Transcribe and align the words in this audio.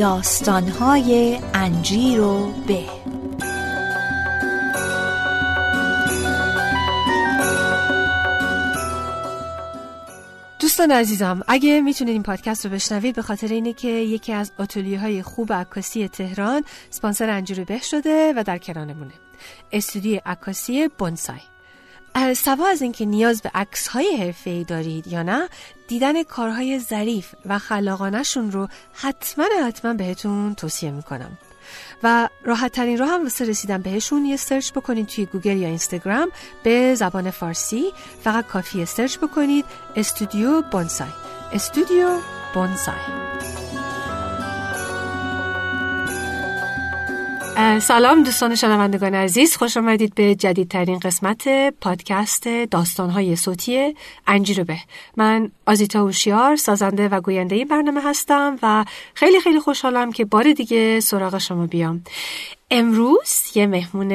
داستانهای 0.00 1.40
انجیر 1.54 2.20
و 2.20 2.52
به. 2.66 2.84
دوستان 10.58 10.90
عزیزم 10.90 11.42
اگه 11.48 11.80
می‌تونید 11.80 12.12
این 12.12 12.22
پادکست 12.22 12.66
رو 12.66 12.72
بشنوید 12.72 13.14
به 13.14 13.22
خاطر 13.22 13.46
اینه 13.46 13.72
که 13.72 13.88
یکی 13.88 14.32
از 14.32 14.52
آتلیه 14.58 15.00
های 15.00 15.22
خوب 15.22 15.52
عکاسی 15.52 16.08
تهران 16.08 16.64
سپانسر 16.90 17.30
انجیر 17.30 17.64
به 17.64 17.78
شده 17.78 18.34
و 18.36 18.44
در 18.46 18.58
کرانمونه 18.58 19.14
استودیو 19.72 20.20
عکاسی 20.26 20.88
بونسای. 20.88 21.40
سوا 22.36 22.66
از 22.66 22.82
اینکه 22.82 23.04
نیاز 23.04 23.42
به 23.42 23.50
عکس 23.54 23.88
های 23.88 24.16
حرفه 24.16 24.64
دارید 24.64 25.06
یا 25.06 25.22
نه 25.22 25.48
دیدن 25.90 26.22
کارهای 26.22 26.78
ظریف 26.78 27.34
و 27.46 27.58
خلاقانشون 27.58 28.52
رو 28.52 28.68
حتما 28.92 29.44
حتما 29.66 29.94
بهتون 29.94 30.54
توصیه 30.54 30.90
می‌کنم. 30.90 31.38
و 32.02 32.28
راحت 32.44 32.72
ترین 32.72 32.98
راه 32.98 33.08
هم 33.08 33.22
واسه 33.22 33.44
رسیدن 33.44 33.82
بهشون 33.82 34.24
یه 34.24 34.36
search 34.36 34.72
بکنید 34.72 35.06
توی 35.06 35.26
گوگل 35.26 35.56
یا 35.56 35.68
اینستاگرام 35.68 36.28
به 36.62 36.94
زبان 36.94 37.30
فارسی. 37.30 37.84
فقط 38.22 38.46
کافیه 38.46 38.84
search 38.84 39.18
بکنید 39.18 39.64
استودیو 39.96 40.62
بونسای. 40.62 41.08
استودیو 41.52 42.18
بونسای. 42.54 43.59
سلام 47.80 48.22
دوستان 48.22 48.54
شنوندگان 48.54 49.14
عزیز. 49.14 49.56
خوش 49.56 49.76
آمدید 49.76 50.14
به 50.14 50.34
جدیدترین 50.34 50.98
قسمت 50.98 51.48
پادکست 51.80 52.48
داستانهای 52.70 53.36
صوتی 53.36 53.94
انجیر 54.26 54.64
به 54.64 54.76
من 55.16 55.50
آزیتا 55.66 56.02
اوشیار 56.02 56.56
سازنده 56.56 57.08
و 57.08 57.20
گوینده 57.20 57.56
این 57.56 57.68
برنامه 57.68 58.00
هستم 58.04 58.58
و 58.62 58.84
خیلی 59.14 59.40
خیلی 59.40 59.60
خوشحالم 59.60 60.12
که 60.12 60.24
بار 60.24 60.52
دیگه 60.52 61.00
سراغ 61.00 61.38
شما 61.38 61.66
بیام. 61.66 62.02
امروز 62.70 63.42
یه 63.54 63.66
مهمون 63.66 64.10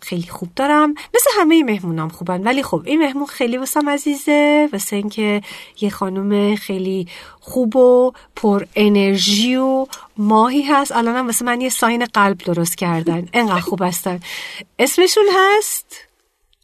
خیلی 0.00 0.28
خوب 0.28 0.48
دارم. 0.56 0.90
مثل 0.90 1.30
همه 1.40 1.62
مهمونام 1.62 2.08
خوبن 2.08 2.42
ولی 2.42 2.62
خب 2.62 2.82
این 2.84 2.98
مهمون 2.98 3.26
خیلی 3.26 3.56
واسم 3.56 3.88
عزیزه. 3.88 4.68
واسه 4.72 4.96
اینکه 4.96 5.42
یه 5.80 5.90
خانم 5.90 6.56
خیلی 6.56 7.08
خوب 7.40 7.76
و 7.76 8.12
پر 8.36 8.64
انرژی 8.76 9.56
و 9.56 9.86
ماهی 10.16 10.62
هست. 10.62 10.92
الانم 10.92 11.26
واسه 11.26 11.44
من 11.44 11.60
یه 11.60 11.68
ساین 11.68 12.04
قلب 12.04 12.38
درست 12.38 12.76
کردن. 12.76 13.28
انقدر 13.32 13.60
خوب 13.60 13.82
هستن. 13.82 14.20
اسمشون 14.78 15.24
هست؟ 15.34 15.86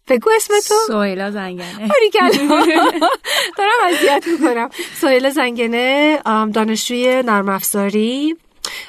بگو 0.08 0.30
اسمتو. 0.36 0.74
سویلا 0.86 1.30
زنگنه. 1.30 1.88
دارم 3.58 3.80
اذیت 3.88 4.24
می‌کنم. 4.32 4.70
سویلا 5.00 5.30
زنگنه 5.30 6.18
دانشجوی 6.52 7.22
نرم 7.22 7.48
افزاری. 7.48 8.36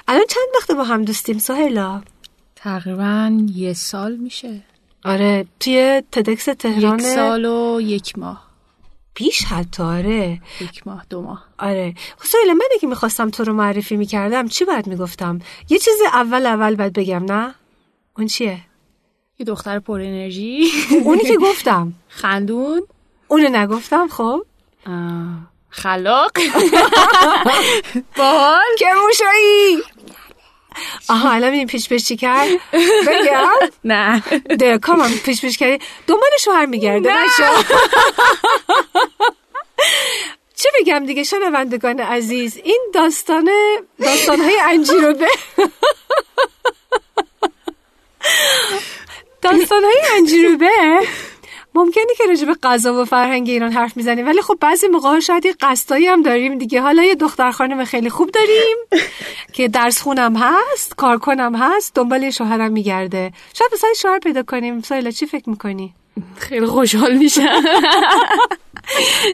الان 0.08 0.26
چند 0.26 0.48
وقت 0.56 0.72
با 0.72 0.84
هم 0.84 1.06
دوستیم 1.06 1.38
سهیلا 1.38 2.02
تقریبا 2.64 3.38
یه 3.56 3.73
سال 3.73 4.16
میشه. 4.16 4.61
آره 5.06 5.45
توی 5.59 6.03
تدکس 6.11 6.45
تهران 6.45 7.00
یک 7.00 7.05
سال 7.05 7.45
و 7.45 7.81
یک 7.81 8.17
ماه. 8.17 8.44
پیش 9.14 9.44
حتی 9.44 9.83
آره. 9.83 10.42
یک 10.61 10.88
ماه 10.88 11.05
دو 11.09 11.22
ماه. 11.22 11.45
آره. 11.59 11.94
خسایل 12.20 12.53
من 12.53 12.66
که 12.81 12.88
می‌خواستم 12.88 13.30
تو 13.30 13.44
رو 13.44 13.53
معرفی 13.53 13.97
می‌کردم 13.97 14.47
چی 14.47 14.66
باید 14.66 14.88
می‌گفتم؟ 14.88 15.39
یه 15.70 15.80
چیز 15.80 15.95
اول 16.14 16.45
اول 16.45 16.75
باید 16.75 16.94
بگم 16.94 17.25
نه؟ 17.25 17.55
اون 18.17 18.28
چیه؟ 18.28 18.59
یه 19.39 19.45
دختر 19.45 19.80
پر 19.80 20.02
انرژی. 20.02 20.72
اونی 21.05 21.23
که 21.23 21.38
گفتم. 21.38 21.94
خندون. 22.08 22.81
اونو 23.27 23.50
نگفتم 23.50 24.08
خب؟ 24.08 24.45
خلاق. 25.70 26.31
باحال. 28.17 28.75
کرموشایی 28.80 29.83
آها 31.10 31.32
الان 31.32 31.52
میدیم 31.52 31.67
پیش 31.67 31.89
پیش 31.89 32.06
چی 32.08 32.16
کرد 32.16 32.50
بگم 33.08 33.50
نه 33.84 34.23
ده 34.60 34.78
کامان 34.78 35.11
پیش 35.26 35.42
پیش 35.42 35.58
کردی 35.58 35.86
دنبال 36.08 36.30
شوهر 36.39 36.66
میگرده 36.66 37.14
چه 40.56 40.70
بگم 40.80 41.06
دیگه 41.06 41.23
شنوندگان 41.23 42.00
عزیز 42.00 42.58
این 42.64 42.92
داستان 42.94 43.50
داستانهای 44.00 44.60
انجیروبه 44.60 45.28
داستانهای 49.42 50.02
انجیروبه 50.17 50.70
ممکنه 51.76 52.14
که 52.17 52.23
راجع 52.28 52.45
به 52.45 52.56
غذا 52.64 53.02
و 53.02 53.06
فرهنگ 53.06 53.50
ایران 53.50 53.72
حرف 53.72 53.98
می‌زنیم 53.98 54.26
ولی 54.26 54.42
خب 54.42 54.58
بعضی 54.61 54.88
موقع 54.88 55.20
شاید 55.20 55.45
یه 55.45 55.56
قصدایی 55.61 56.08
هم 56.08 56.22
داریم 56.22 56.58
دیگه. 56.58 56.82
حالا 56.82 57.04
یه 57.04 57.16
دختر 57.16 57.52
خانم 57.52 57.86
خیلی 57.86 58.10
خوب 58.10 58.32
داریم 58.32 58.78
که 59.54 59.67
درس 59.67 60.02
خونم 60.02 60.36
هست 60.36 60.95
کار 60.95 61.17
کنم 61.17 61.56
هست 61.56 61.95
دنبال 61.95 62.30
شوهرم 62.30 62.72
میگرده. 62.72 63.32
شاید 63.54 63.72
بسای 63.72 63.95
شوهر 63.95 64.20
پیدا 64.20 64.44
کنیم. 64.44 64.82
سایلا 64.82 65.12
چی 65.12 65.26
فکر 65.26 65.50
می‌کنی؟ 65.50 65.94
خیلی 66.38 66.66
خوشحال 66.66 67.17
میشم. 67.17 67.64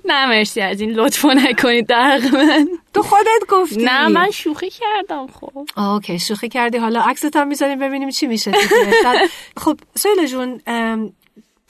نه 0.05 0.25
مرسی 0.25 0.61
از 0.61 0.81
این 0.81 0.91
لطفو 0.91 1.27
نکنید 1.27 1.87
در 1.87 2.19
من. 2.33 2.67
تو 2.93 3.01
خودت 3.01 3.47
گفتی. 3.49 3.83
نه 3.83 4.07
من 4.07 4.31
شوخی 4.31 4.69
کردم 4.69 5.27
خب. 5.27 5.79
اوکی 5.79 6.19
شوخی 6.19 6.49
کردی. 6.49 6.77
حالا 6.77 7.01
عکست 7.01 7.35
هم 7.35 7.47
می‌ذاریم 7.47 7.79
ببینیم 7.79 8.09
چی 8.09 8.27
میشه 8.27 8.51
خب 9.63 9.79
سایلا 9.95 10.25
جون 10.25 10.61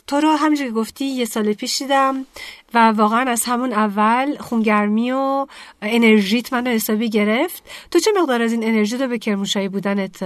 تو 0.10 0.20
رو 0.20 0.36
همینجور 0.36 0.68
که 0.68 0.74
گفتی 0.74 1.06
یه 1.06 1.26
سال 1.26 1.54
پیش 1.54 1.82
دیدم 1.82 2.26
و 2.74 2.88
واقعا 2.88 3.32
از 3.32 3.44
همون 3.46 3.74
اول 3.74 4.38
خونگرمی 4.38 5.12
و 5.12 5.48
انرژیت 5.82 6.54
منو 6.54 6.70
حسابی 6.70 7.10
گرفت. 7.10 7.64
تو 7.92 8.00
چه 8.00 8.12
مقدار 8.22 8.42
از 8.42 8.52
این 8.52 8.64
انرژی 8.64 8.98
رو 8.98 9.08
به 9.08 9.20
کرمونشاهی 9.20 9.70
بودنت 9.70 10.18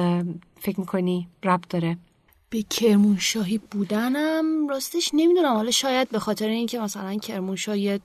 فکر 0.62 0.80
می‌کنی 0.80 1.28
ربط 1.44 1.68
داره؟ 1.70 1.98
به 2.50 2.62
کرمونشاهی 2.62 3.62
بودنم 3.72 4.68
راستش 4.68 5.10
نمی‌دونم. 5.14 5.54
حالا 5.54 5.72
شاید 5.72 6.10
به 6.10 6.20
خاطر 6.20 6.48
اینکه 6.48 6.80
مثلا 6.80 7.16
کرمونشاه 7.16 7.78
یه 7.78 8.00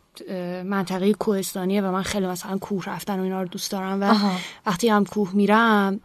منطقه 0.65 1.13
کوهستانیه 1.13 1.83
و 1.83 1.93
من 1.93 2.03
خیلی 2.03 2.27
مثلا 2.27 2.59
کوه 2.59 2.85
رفتن 2.85 3.21
و 3.21 3.23
اینا 3.23 3.43
رو 3.43 3.49
دوست 3.49 3.71
دارم 3.71 4.01
و 4.01 4.05
آها. 4.05 4.33
وقتی 4.67 4.89
هم 4.89 5.05
کوه 5.05 5.31
میرم 5.35 6.01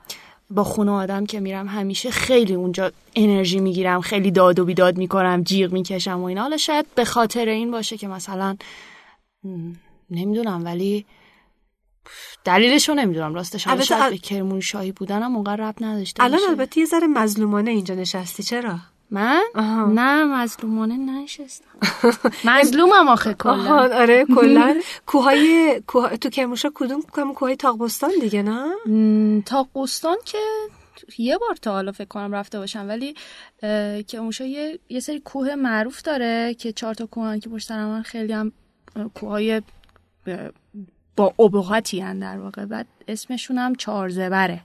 با 0.53 0.64
خونه 0.64 0.91
آدم 0.91 1.25
که 1.25 1.40
میرم 1.40 1.68
همیشه 1.68 2.12
خیلی 2.12 2.53
اونجا 2.53 2.91
انرژی 3.16 3.59
می‌گیرم 3.59 4.02
خیلی 4.02 4.31
داد 4.31 4.59
و 4.59 4.66
بیداد 4.66 4.97
می‌کنم 4.97 5.44
جیغ 5.44 5.72
می‌کشم 5.72 6.19
و 6.22 6.24
اینا. 6.24 6.41
حالا 6.41 6.58
شاید 6.58 6.86
به 6.96 7.06
خاطر 7.06 7.50
این 7.50 7.72
باشه 7.72 7.97
که 7.97 8.08
مثلا 8.08 8.58
نمی‌دونم 10.09 10.66
ولی 10.66 11.06
دلیلش 12.46 12.90
رو 12.90 12.96
نمی‌دونم. 12.96 13.34
راستش 13.34 13.68
البته 13.68 13.86
شاید 13.86 14.12
به 14.12 14.18
کرمون 14.18 14.59
شاهی 14.59 14.92
بودنم 14.92 15.36
اونقدر 15.36 15.69
رب 15.69 15.75
نداشته 15.81 16.24
الان 16.24 16.40
البته 16.50 16.80
یه 16.80 16.86
ذره 16.86 17.08
مظلومانه 17.08 17.72
اینجا 17.72 17.96
نشستی. 17.96 18.44
چرا؟ 18.44 18.80
من؟ 19.12 19.44
آها. 19.56 19.86
نه 19.86 20.24
مظلومانه 20.25 20.97
نشستم 20.97 21.66
مظلومم 22.52 23.08
آخه 23.08 23.34
کلا. 23.34 23.96
آره 23.96 24.25
کلا. 24.36 24.81
کوهای 25.06 25.81
کوه... 25.88 26.16
تو 26.18 26.30
کرموشا 26.30 26.69
کدوم 26.75 27.02
کوهای 27.36 27.56
تاقبستان 27.56 28.12
دیگه 28.22 28.44
نه؟ 28.44 29.42
تاقبستان 29.46 30.18
که 30.25 30.38
یه 31.18 31.38
بار 31.38 31.56
تا 31.56 31.72
حالا 31.72 31.92
فکر 31.92 32.08
کنم 32.08 32.36
رفته 32.36 32.59
باشم 32.59 32.88
ولی 32.88 33.16
کرموشا 34.08 34.46
یه 34.46 34.80
یه 34.90 35.00
سری 35.00 35.19
کوه 35.19 35.56
معروف 35.56 36.02
داره 36.02 36.53
که 36.53 36.72
چهار 36.72 36.94
تا 36.94 37.06
کوه 37.06 37.40
که 37.40 37.50
پشت 37.50 37.68
سر 37.68 37.86
من 37.86 38.02
خیلی 38.02 38.34
هم 38.34 38.52
کوههای 39.13 39.62
با 41.16 41.34
ابهاتی 41.40 42.00
در 42.00 42.40
واقع. 42.40 42.66
بعد 42.66 42.88
اسمشون 43.08 43.58
هم 43.58 43.75
چهار 43.75 44.09
زبره. 44.09 44.62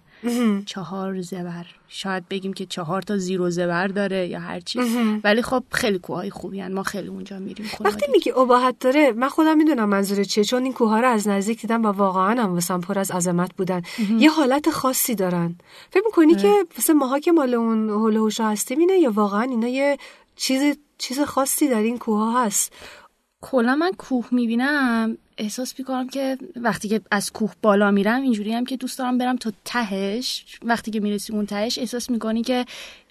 چهار 0.67 1.21
زبر. 1.21 1.67
شاید 1.89 2.29
بگیم 2.29 2.53
که 2.53 2.67
چهار 2.67 3.03
تا 3.03 3.19
زیرو 3.19 3.51
زبر 3.51 3.87
داره 3.87 4.27
یا 4.27 4.41
هرچی 4.41 4.81
ولی 5.25 5.43
خب 5.43 5.65
خیلی 5.73 5.99
کوههای 5.99 6.31
خوبی 6.31 6.61
هن. 6.61 6.73
ما 6.73 6.83
خیلی 6.83 7.09
اونجا 7.09 7.39
میریم 7.39 7.67
وقتی 7.81 8.07
میگی 8.13 8.31
اباحت 8.31 8.79
داره 8.81 9.13
من 9.13 9.29
خودم 9.29 9.57
می‌دونم 9.57 9.89
منظور 9.89 10.25
چیه 10.25 10.45
چون 10.45 10.63
این 10.63 10.73
کوه 10.73 11.01
رو 11.01 11.09
از 11.09 11.29
نزدیک 11.29 11.61
دیدم 11.61 11.85
و 11.85 11.89
واقعا 11.89 12.43
هم 12.43 12.53
واسم 12.53 12.81
پر 12.81 12.99
از 12.99 13.11
عظمت 13.11 13.55
بودن. 13.57 13.83
یه 14.19 14.31
حالت 14.31 14.71
خاصی 14.71 15.15
دارن. 15.15 15.55
فکر 15.91 16.03
می‌کنی 16.07 16.35
که 16.35 16.67
واسه 16.77 16.93
ماها 16.93 17.19
که 17.19 17.33
مال 17.33 17.55
اون 17.55 17.91
هول 17.91 18.31
هستیم 18.41 18.79
اینه 18.79 18.99
یا 18.99 19.11
واقعا 19.11 19.43
اینا 19.43 19.69
یه 19.69 19.99
چیز 20.37 20.79
چیز 20.99 21.21
خاصی 21.21 21.69
در 21.69 21.83
این 21.83 21.99
کوه 21.99 22.19
ها 22.19 22.45
هست؟ 22.45 22.73
کلا 23.41 23.75
من 23.75 23.93
کوه 23.99 24.27
می‌بینم 24.31 25.19
احساس 25.39 25.75
می‌کنم 25.79 26.09
که 26.09 26.39
وقتی 26.57 26.89
که 26.89 27.01
از 27.11 27.33
کوه 27.33 27.53
بالا 27.63 27.91
میرم 27.91 28.23
اینجوری 28.23 28.53
هم 28.53 28.65
که 28.65 28.77
دوست 28.77 28.99
دارم 28.99 29.19
برم 29.19 29.37
تا 29.37 29.53
تهش 29.65 30.45
وقتی 30.63 30.91
که 30.91 31.01
می‌رسی 31.01 31.33
اون 31.33 31.47
تهش 31.47 31.79
احساس 31.79 32.11
می‌کنی 32.11 32.43
که 32.43 32.65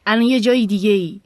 الان 0.05 0.21
یه 0.25 0.39
جای 0.39 0.65
دیگه 0.65 0.89
ای 0.89 1.19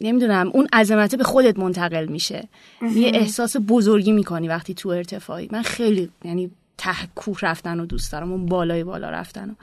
نمی‌دونم 0.00 0.50
اون 0.54 0.68
عظمته 0.72 1.16
به 1.16 1.24
خودت 1.24 1.58
منتقل 1.58 2.06
میشه. 2.06 2.48
یه 2.82 3.10
احساس 3.14 3.56
بزرگی 3.68 4.12
می‌کنی 4.12 4.48
وقتی 4.48 4.74
تو 4.74 4.88
ارتفاعی. 4.88 5.48
من 5.52 5.62
خیلی 5.62 6.10
یعنی 6.24 6.50
ته 6.78 7.06
کوه 7.14 7.38
رفتن 7.42 7.80
و 7.80 7.86
دوست 7.86 8.12
دارم 8.12 8.32
اون 8.32 8.46
بالای 8.46 8.84
بالا 8.84 9.10
رفتن 9.10 9.50
و. 9.50 9.54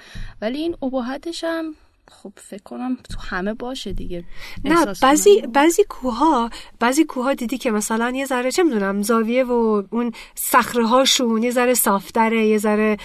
ولی 0.42 0.57
این 0.57 0.75
ابهتش 0.84 1.44
هم 1.44 1.75
خب 2.09 2.31
فکر 2.35 2.63
کنم 2.63 2.95
تو 2.95 3.19
همه 3.29 3.53
باشه 3.53 3.94
دیگه. 3.94 4.23
نه 4.65 4.85
بعضی. 5.01 5.41
بعضی 5.53 5.83
کوها 5.89 6.50
بعضی 6.79 7.03
کوها 7.03 7.33
دیدی 7.33 7.57
که 7.57 7.71
مثلا 7.71 8.09
یه 8.15 8.25
ذره 8.25 8.51
چه 8.51 8.63
می‌دونم 8.63 9.01
زاویه 9.01 9.44
و 9.44 9.83
اون 9.89 10.11
صخره 10.35 10.88
هاشون 10.88 11.44
یه 11.44 11.51
ذره 11.51 11.73
صافتره 11.73 12.45
یه 12.45 12.57
ذره 12.57 12.97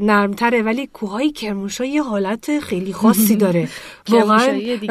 نرمتره 0.00 0.62
ولی 0.62 0.86
کوههای 0.86 1.30
کرمانشاه 1.30 1.86
یه 1.86 2.02
حالت 2.02 2.58
خیلی 2.58 2.92
خاصی 2.92 3.36
داره. 3.46 3.68
واقعا 4.08 4.60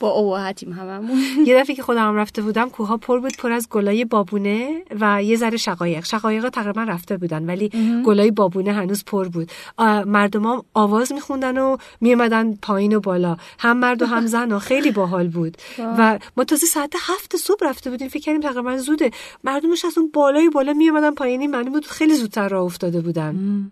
با 0.00 0.10
اباحتیم 0.12 0.72
هممون. 0.72 1.18
یه 1.46 1.60
دفعه 1.60 1.76
که 1.76 1.82
خودم 1.82 2.16
رفته 2.16 2.42
بودم 2.42 2.68
کوها 2.68 2.96
پر 2.96 3.20
بود 3.20 3.36
پر 3.36 3.52
از 3.52 3.68
گلای 3.68 4.04
بابونه 4.04 4.82
و 5.00 5.22
یه 5.22 5.36
ذره 5.36 5.56
شقایق. 5.56 6.04
شقایق 6.04 6.48
تقریبا 6.48 6.82
رفته 6.82 7.16
بودن 7.16 7.46
ولی 7.46 7.70
گلای 8.06 8.30
بابونه 8.30 8.72
هنوز 8.72 9.04
پر 9.04 9.28
بود. 9.28 9.50
مردم 10.06 10.46
هم 10.46 10.62
آواز 10.74 11.12
میخوندن 11.30 11.58
و 11.58 11.76
میومدن 12.00 12.54
پایین 12.62 12.96
و 12.96 13.00
بالا. 13.00 13.36
هم 13.58 13.76
مرد 13.76 14.02
و 14.02 14.06
هم 14.06 14.26
زن 14.34 14.52
و 14.52 14.58
خیلی 14.58 14.90
باحال 14.90 15.28
بود. 15.28 15.56
و 15.78 16.18
ما 16.36 16.44
تازه 16.44 16.66
ساعت 16.66 16.92
هفت 17.00 17.36
صبح 17.36 17.66
رفته 17.68 17.90
بودیم. 17.90 18.08
فکر 18.08 18.22
کردیم 18.22 18.40
تقریبا 18.40 18.76
زوده. 18.76 19.10
مردمش 19.44 19.84
از 19.84 19.98
اون 19.98 20.10
بالای 20.14 20.48
بالا 20.48 20.72
میومدن 20.72 21.14
پایینی. 21.14 21.46
معلوم 21.46 21.72
بود 21.72 21.86
خیلی 21.86 22.14
زودتر 22.14 22.48
راه 22.48 22.64
افتاده 22.64 23.00
بودن. 23.00 23.70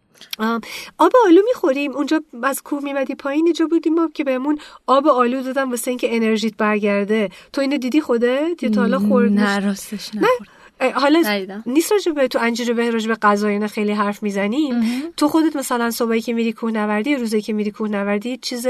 آب 0.99 1.13
آلو 1.27 1.41
می‌خوریم. 1.49 1.93
اونجا 1.93 2.21
از 2.43 2.63
کوه 2.63 2.85
میمدی 2.85 3.15
پایین. 3.15 3.45
اینجا 3.47 3.67
بودیم 3.67 3.95
ما 3.95 4.09
که 4.15 4.25
بهمون 4.25 4.59
آب 4.87 5.07
آلو 5.07 5.43
دادن. 5.43 5.71
واسه 5.71 5.91
اینکه 5.91 6.17
انرژیت 6.17 6.57
برگرده. 6.57 7.29
تو 7.53 7.61
اینو 7.61 7.79
دیدی 7.79 8.01
خودت؟ 8.01 8.63
یا 8.63 8.71
تا 8.71 8.81
حالا 8.81 8.99
خورد 8.99 9.33
نه 9.33 9.59
راستش 9.59 10.15
نه. 10.15 10.29
حالا. 10.95 11.63
نیست 11.67 11.93
راجع 11.93 12.13
به 12.13 12.29
تو 12.29 12.39
انجیر 12.39 12.73
به 12.73 12.91
راجع 12.91 13.09
به 13.09 13.15
غذا 13.15 13.49
اینا 13.49 13.67
خیلی 13.67 13.93
حرف 13.93 14.23
می‌زنیم 14.23 14.75
تو 15.17 15.29
خودت 15.29 15.57
مثلا 15.57 15.91
صبحی 15.91 16.21
که 16.21 16.33
میری 16.33 16.53
کوهنوردی 16.53 17.11
یا 17.11 17.19
روزی 17.19 17.43
که 17.43 17.53
میری 17.53 17.71
کوهنوردی 17.71 18.37
چیز 18.37 18.67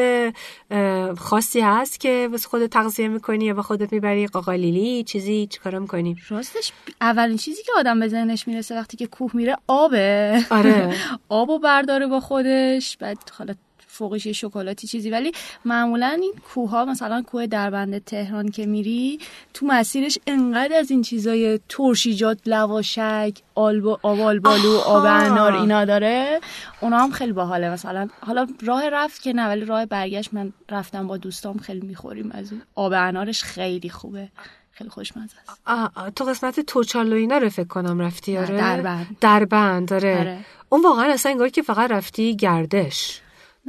خاصی 1.19 1.61
هست 1.61 2.01
که 2.01 2.29
واسه 2.31 2.49
خودت 2.49 2.71
تغذیه 2.71 3.09
می‌کنی 3.09 3.45
یا 3.45 3.55
با 3.55 3.63
خودت 3.63 3.93
می‌بری 3.93 4.27
قاقالیلی؟ 4.27 5.05
چیزی؟ 5.05 5.47
چیکارا 5.47 5.79
می‌کنی؟ 5.79 6.17
راستش 6.29 6.73
اولین 7.01 7.37
چیزی 7.37 7.63
که 7.63 7.73
آدم 7.77 8.01
به 8.01 8.09
ذهنش 8.09 8.49
می‌رسه 8.49 8.75
وقتی 8.75 8.97
که 8.97 9.07
کوه 9.07 9.31
میره 9.35 9.57
آبه. 9.67 10.45
آره. 10.51 10.95
آبو 11.29 11.59
برداره 11.59 12.07
با 12.07 12.21
خودش 12.21 12.97
بعد 12.97 13.19
حالا 13.39 13.55
فوقش 13.99 14.27
یه 14.27 14.33
شکلاتی 14.33 14.87
چیزی 14.87 15.11
ولی 15.11 15.33
معمولا 15.65 16.07
این 16.07 16.33
کوه 16.55 16.71
ها 16.71 16.85
مثلا 16.85 17.23
کوه 17.23 17.47
دربند 17.47 18.05
تهران 18.05 18.51
که 18.51 18.67
میری 18.67 19.19
تو 19.55 19.67
مسیرش 19.67 20.19
انقدر 20.27 20.77
از 20.79 20.91
این 20.91 21.03
چیزای 21.03 21.61
ترشیجات 21.69 22.39
لواشک 22.47 23.39
آلب 23.55 23.87
آب 23.87 24.21
آلبالو 24.21 24.79
آها. 24.79 24.99
آب 24.99 25.05
انار 25.05 25.53
اینا 25.53 25.85
داره 25.85 26.41
اونا 26.81 26.99
هم 26.99 27.11
خیلی 27.11 27.33
باحاله 27.33 27.71
مثلا 27.71 28.09
حالا 28.21 28.47
راه 28.67 28.89
رفت 28.89 29.23
که 29.23 29.33
نه 29.33 29.49
ولی 29.49 29.65
راه 29.65 29.87
برگشت 29.87 30.35
من 30.35 30.53
رفتم 30.71 31.07
با 31.07 31.17
دوستام 31.17 31.59
خیلی 31.59 31.87
می‌خوریم 31.87 32.31
از 32.33 32.53
اون 32.53 32.63
آب 32.75 32.93
انارش 32.93 33.43
خیلی 33.43 33.91
خوبه 33.91 34.29
خیلی 34.73 34.91
خوشمزه 34.91 35.37
است 35.49 35.61
آه، 35.67 35.93
آه، 35.95 36.11
تو 36.11 36.25
قسمت 36.25 36.61
توچال 36.61 37.13
و 37.13 37.17
اینا 37.17 37.39
رو 37.39 37.49
فکر 37.49 37.67
کنم 37.67 38.01
رفتی 38.01 38.39
آره 38.39 38.57
دربند. 38.57 39.17
دربند 39.21 39.93
آره. 39.93 40.19
آره. 40.19 40.39
اون 40.69 40.83
واقعا 40.83 41.13
اصلا 41.13 41.33
انگار 41.33 41.49
که 41.49 41.63
فقط 41.63 41.91
رفتی 41.91 42.37
گردش 42.37 43.21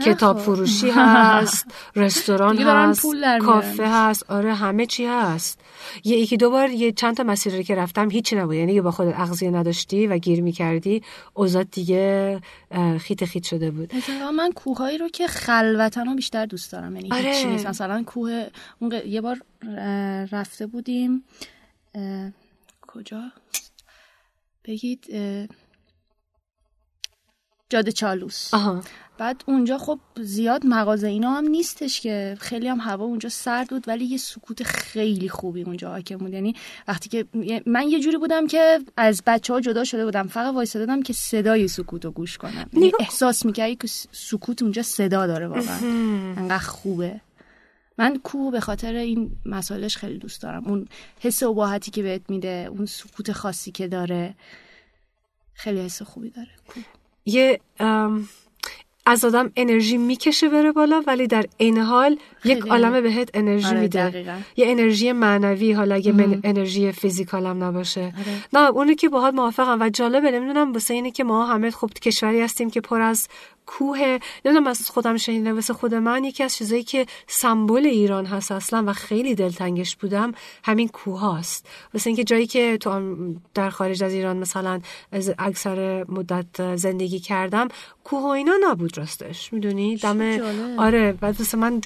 کتاب. 0.06 0.40
فروشی 0.40 0.90
هست 0.96 1.66
رستوران 1.96 2.58
هست. 2.58 3.06
کافه 3.42 3.88
هست 3.88 4.32
آره 4.32 4.54
همه 4.54 4.86
چی 4.86 5.06
هست. 5.06 5.60
یه 6.04 6.18
یکی 6.18 6.38
دو 6.38 6.50
بار 6.50 6.70
یه 6.70 6.92
چند 6.92 7.18
تا 7.18 7.24
مسیر 7.24 7.56
رو 7.56 7.64
که 7.64 7.76
رفتم 7.76 8.10
هیچی 8.10 8.36
نبود. 8.36 8.56
یعنی 8.56 8.82
با 8.82 8.92
خودت 8.92 9.20
اغذیه 9.20 9.52
نداشتی 9.52 10.08
و 10.08 10.18
گیر 10.18 10.42
می‌کردی 10.42 11.04
اوضاع 11.34 11.64
دیگه 11.64 12.42
خیت 13.00 13.26
خیت 13.26 13.44
شده 13.44 13.72
بود. 13.72 13.96
اتفاقا 13.96 14.32
من 14.32 14.52
کوههایی 14.52 14.98
رو 14.98 15.10
که 15.10 15.28
خلوتن 15.28 16.06
رو 16.06 16.16
بیشتر 16.16 16.46
دوست 16.46 16.72
دارم. 16.72 16.96
یعنی 16.96 17.12
آره. 17.12 17.22
هیچی 17.22 17.48
نیست. 17.48 17.68
مثلا 17.68 18.04
کوه 18.04 18.48
اون 18.80 19.02
یه 19.06 19.22
بار 19.22 19.42
رفته 20.32 20.66
بودیم 20.68 21.24
اه، 21.96 22.32
کجا؟ 22.88 23.22
بگید 24.66 25.06
اه، 25.10 25.48
جاده 27.70 27.92
چالوس. 27.92 28.54
آها. 28.54 28.82
بعد 29.20 29.44
اونجا 29.46 29.78
خب 29.78 30.00
زیاد 30.22 30.66
مغازه 30.66 31.08
اینا 31.08 31.32
هم 31.32 31.48
نیستش 31.48 32.02
که. 32.02 32.38
خیلی 32.40 32.68
هم 32.68 32.80
هوا 32.80 33.06
اونجا 33.06 33.30
سرد 33.30 33.70
بود 33.70 33.88
ولی 33.88 34.06
یه 34.06 34.18
سکوت 34.18 34.64
خیلی 34.64 35.30
خوبی 35.30 35.64
اونجا 35.64 35.90
حاکم 35.90 36.18
بود. 36.18 36.34
یعنی 36.34 36.56
وقتی 36.88 37.10
که 37.10 37.26
من 37.66 37.88
یه 37.88 38.00
جوری 38.00 38.18
بودم 38.18 38.48
که 38.48 38.80
از 38.98 39.22
بچه 39.28 39.54
ها 39.54 39.62
جدا 39.62 39.84
شده 39.84 40.06
بودم. 40.06 40.28
فقط 40.28 40.54
وایساده 40.54 40.86
بودم 40.86 41.02
که 41.02 41.14
صدای 41.14 41.68
سکوت 41.68 42.06
رو 42.06 42.12
گوش 42.12 42.38
کنم. 42.38 42.70
یعنی 42.74 42.92
احساس 43.00 43.46
می‌کردی 43.46 43.76
که 43.76 43.88
سکوت 44.12 44.62
اونجا 44.64 44.82
صدا 44.82 45.28
داره 45.28 45.48
واقعا. 45.48 45.78
انقدر 46.38 46.58
خوبه. 46.58 47.22
من 47.98 48.18
کوه 48.24 48.52
به 48.52 48.60
خاطر 48.60 48.94
این 48.94 49.32
مسائلش 49.46 49.98
خیلی 49.98 50.18
دوست 50.18 50.42
دارم. 50.42 50.68
اون 50.68 50.88
حس 51.20 51.44
اباحتی 51.44 51.92
که 51.92 52.04
بهت 52.04 52.30
میده 52.30 52.68
اون 52.72 52.86
سکوت 52.86 53.32
خاصی 53.32 53.72
که 53.72 53.88
داره 53.88 54.36
خیلی 55.54 55.80
حس 55.80 56.02
خوبی 56.02 56.30
داره. 56.30 56.50
کوه. 56.68 56.84
یه 57.26 57.60
ام، 57.80 58.30
از 59.06 59.26
آدم 59.26 59.52
انرژی 59.56 59.98
می‌کشه 59.98 60.50
بره 60.50 60.72
بالا 60.72 61.04
ولی 61.08 61.28
در 61.28 61.46
عین 61.60 61.78
حال 61.78 62.18
یک. 62.46 62.68
عالمه 62.68 63.02
بهت 63.02 63.30
انرژی 63.34 63.68
آره، 63.68 63.80
میده. 63.80 64.24
یه 64.58 64.68
انرژی 64.68 65.12
معنوی 65.12 65.72
حالا 65.72 65.96
اگه 65.96 66.12
من 66.12 66.40
انرژی 66.44 66.92
فیزیکال 66.92 67.46
هم 67.46 67.64
نباشه 67.64 68.02
آره. 68.02 68.14
نه 68.54 68.70
اونو 68.70 68.94
که 68.94 69.10
باهات 69.10 69.34
موافقم 69.34 69.82
و 69.82 69.90
جالبه 69.90 70.32
نمی‌دونم 70.32 70.74
واسه 70.74 70.94
اینه 70.94 71.12
که 71.12 71.24
ما 71.24 71.46
همه 71.46 71.72
خب 71.72 71.90
کشوری 71.90 72.42
هستیم 72.42 72.70
که 72.70 72.82
پر 72.82 73.02
از 73.02 73.28
کوه. 73.70 74.20
نمی‌دونم 74.46 74.68
از 74.68 74.90
خودم 74.90 75.18
شنیدم 75.18 75.56
واسه 75.56 75.74
خود 75.74 75.96
من 75.96 76.24
یکی 76.24 76.44
از 76.44 76.56
چیزایی 76.56 76.84
که 76.84 77.06
سمبل 77.28 77.86
ایران 77.86 78.26
هست 78.26 78.52
اصلا 78.52 78.84
و 78.88 78.94
خیلی 78.94 79.36
دلتنگش 79.36 79.96
بودم 79.96 80.32
همین 80.64 80.88
کوه 80.88 81.20
هاست. 81.20 81.68
واسه 81.94 82.08
اینکه 82.08 82.24
جایی 82.24 82.48
که 82.48 82.78
تو 82.78 83.02
در 83.54 83.70
خارج 83.70 84.04
از 84.04 84.14
ایران 84.14 84.38
مثلا 84.38 84.82
از 85.12 85.34
اکثر 85.40 86.06
مدت 86.10 86.76
زندگی 86.76 87.20
کردم 87.20 87.68
کوه 88.04 88.24
و 88.24 88.28
اینا 88.28 88.54
نبود 88.64 88.98
راستش. 88.98 89.54
می‌دونی؟ 89.54 89.96
دم. 89.96 90.40
آره 90.78 91.12
بعد 91.12 91.40
واسه 91.40 91.58
من 91.58 91.82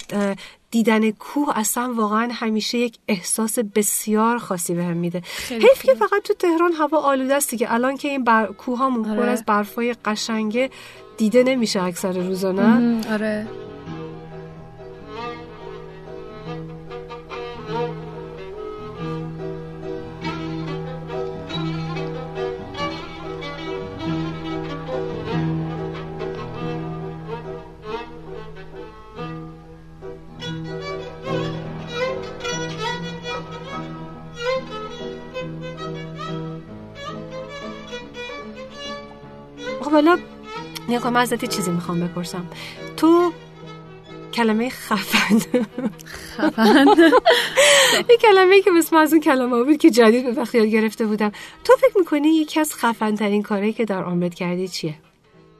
دیدن 0.72 1.12
کوه 1.12 1.58
اصلا 1.58 1.94
واقعا 1.94 2.30
همیشه 2.32 2.78
یک 2.78 2.98
احساس 3.08 3.60
بسیار 3.60 4.38
خاصی 4.38 4.74
بهم 4.74 4.98
میده. 4.98 5.22
خیلی 5.22 5.68
حیف 5.68 5.84
که 5.84 5.94
فقط 5.94 6.22
تو 6.24 6.34
تهران 6.34 6.72
هوا 6.74 6.98
آلوده 6.98 7.36
است 7.36 7.50
دیگه. 7.50 7.74
الان 7.74 7.98
که 7.98 8.08
این 8.08 8.24
بر... 8.24 8.46
کوهامون 8.46 9.04
پر 9.04 9.20
آره. 9.20 9.32
از 9.32 9.46
برفای 9.46 9.96
قشنگه 10.06 10.70
دیده 11.18 11.44
نمیشه 11.44 11.84
اکثر 11.84 12.12
روزا 12.12 12.52
نه؟ 12.52 13.02
آره. 13.14 13.48
من 41.10 41.22
ازت 41.22 41.46
چیزی 41.46 41.72
می‌خوام 41.72 42.00
بپرسم. 42.00 42.46
تو 42.98 43.34
کلمه 44.34 44.70
خفن. 44.70 45.40
خفن. 46.38 46.86
یه 48.10 48.18
کلمه 48.22 48.62
که 48.62 48.72
مثل 48.72 48.96
از 48.96 49.14
اون 49.14 49.22
کلمه 49.22 49.64
بود 49.64 49.78
که 49.78 49.90
جدید 49.90 50.36
به 50.36 50.48
یاد 50.54 50.68
گرفته 50.68 51.06
بودم. 51.06 51.32
تو 51.64 51.74
فکر 51.82 51.98
می‌کنی 51.98 52.28
یکی 52.28 52.60
از 52.60 52.74
خفن 52.74 53.16
ترین 53.16 53.42
کارهایی 53.42 53.74
که 53.74 53.86
در 53.86 54.04
عمرت 54.04 54.34
کردی 54.34 54.68
چیه؟ 54.68 54.96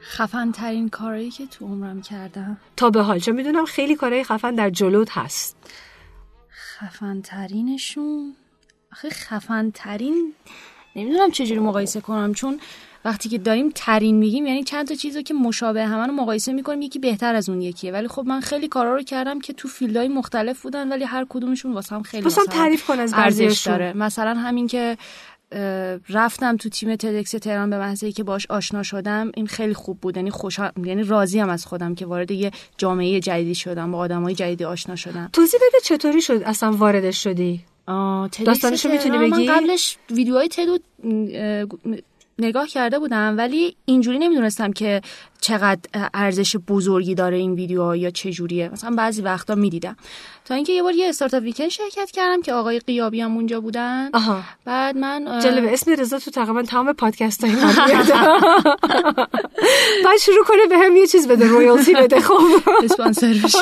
خفن 0.02 0.52
ترین 0.52 0.90
کاری 0.90 1.32
که 1.32 1.46
تو 1.46 1.66
عمرم 1.66 2.02
کردم. 2.02 2.58
تا 2.76 2.90
به 2.90 3.02
حال 3.02 3.20
چون 3.20 3.36
می‌دونم 3.36 3.66
خیلی 3.66 3.96
کارهای 3.96 4.24
خفن 4.24 4.56
در 4.56 4.70
جلوت 4.70 5.18
هست. 5.18 5.58
خفن 6.80 7.22
ترینشون 7.22 8.36
آخه 8.92 9.10
خفن 9.10 9.72
ترین 9.72 10.34
نمی‌دونم 10.96 11.32
چجوری 11.32 11.60
مقایسه 11.60 12.02
کنم 12.02 12.34
چون 12.34 12.60
وقتی 13.06 13.30
که 13.30 13.38
داریم 13.38 13.72
ترین 13.76 14.16
میگیم 14.16 14.46
یعنی 14.46 14.64
چند 14.64 14.88
تا 14.88 14.96
چیزو 14.96 15.22
که 15.22 15.34
مشابه 15.34 15.86
همه 15.86 16.08
رو 16.08 16.14
مقایسه 16.14 16.54
می‌کنیم 16.54 16.82
یکی 16.82 17.00
بهتر 17.00 17.36
از 17.36 17.50
اون 17.50 17.62
یکیه. 17.62 17.92
ولی 17.92 18.08
خب 18.08 18.24
من 18.28 18.40
خیلی 18.40 18.68
کارا 18.68 18.96
رو 18.96 19.02
کردم 19.02 19.40
که 19.40 19.54
تو 19.54 19.68
فیلدهای 19.68 20.08
مختلف 20.08 20.62
بودن 20.62 20.92
ولی 20.92 21.04
هر 21.04 21.26
کدومشون 21.30 21.74
واسه 21.74 21.96
هم 21.96 22.04
خیلی 22.04 22.26
مثلا 22.26 22.46
تعریف 22.46 22.86
کن 22.86 23.00
از 23.00 23.14
ارزش. 23.14 23.68
داره. 23.68 23.94
مثلا 23.94 24.34
همین 24.34 24.68
که 24.68 24.98
رفتم 26.10 26.58
تو 26.58 26.70
تیم 26.70 26.96
تدکس 26.96 27.32
تهران 27.32 27.70
به 27.70 27.78
محض 27.78 28.04
که 28.06 28.24
باش 28.24 28.46
آشنا 28.50 28.84
شدم 28.84 29.32
این 29.36 29.48
خیلی 29.48 29.74
خوب 29.74 30.00
بود. 30.00 30.18
یعنی 30.18 30.32
خوشحال 30.32 30.72
یعنی 30.84 31.04
راضیم 31.04 31.50
از 31.50 31.66
خودم 31.66 31.96
که 31.96 32.06
وارد 32.06 32.32
یه 32.32 32.52
جامعه 32.78 33.20
جدیدی 33.20 33.56
شدم 33.56 33.92
با 33.92 33.98
آدمای 33.98 34.36
جدیدی 34.36 34.64
آشنا 34.64 34.96
شدم. 34.96 35.30
توضیح 35.34 35.60
بده 35.60 35.78
چطوری 35.84 36.22
شد 36.22 36.42
اصلا 36.46 36.72
واردش 36.72 37.24
شدی؟ 37.24 37.62
داستانشو 38.46 38.90
می‌تونی 38.90 39.18
تهران 39.18 39.30
من 39.30 39.38
بگی؟ 39.38 39.48
قبلش 39.48 39.98
ویدیوهای 40.12 40.48
تدو 40.48 40.80
نگاه 42.40 42.68
کرده 42.68 43.00
بودم 43.00 43.36
ولی 43.38 43.76
اینجوری 43.86 44.20
نمی‌دونستم 44.20 44.74
که 44.74 45.02
چقدر 45.42 45.80
ارزش 46.14 46.56
بزرگی 46.58 47.16
داره 47.16 47.38
این 47.38 47.54
ویدیو 47.54 47.96
یا 47.96 48.10
چه 48.10 48.32
جوریه. 48.32 48.70
مثلا 48.70 48.96
بعضی 48.96 49.22
وقتا 49.22 49.56
می‌دیدم. 49.56 49.96
تا 50.46 50.56
اینکه 50.56 50.74
یه 50.74 50.84
بار 50.84 50.94
یه 50.94 51.10
استارتاپ 51.10 51.44
ویکند 51.44 51.70
شرکت 51.70 52.12
کردم 52.12 52.42
که 52.42 52.54
آقای 52.54 52.80
قیابی 52.80 53.22
هم 53.22 53.36
اونجا 53.36 53.62
بودن. 53.62 54.10
آها. 54.14 54.42
بعد 54.66 54.98
من 54.98 55.40
جالب 55.44 55.74
اسم 55.74 55.92
رضا 55.92 56.20
تو 56.20 56.32
تقریبا 56.32 56.62
تمام 56.62 56.94
پادکست 56.94 57.44
های 57.44 57.56
من 57.56 57.74
بعد 60.06 60.18
شروع 60.22 60.46
کنه 60.46 60.66
به 60.70 60.78
هم 60.78 60.96
یه 60.96 61.08
چیز 61.08 61.28
بده 61.28 61.48
رویالتی 61.48 61.94
بده 61.94 62.20
خب. 62.20 62.42
اسپانسر 62.84 63.36
بشه. 63.44 63.58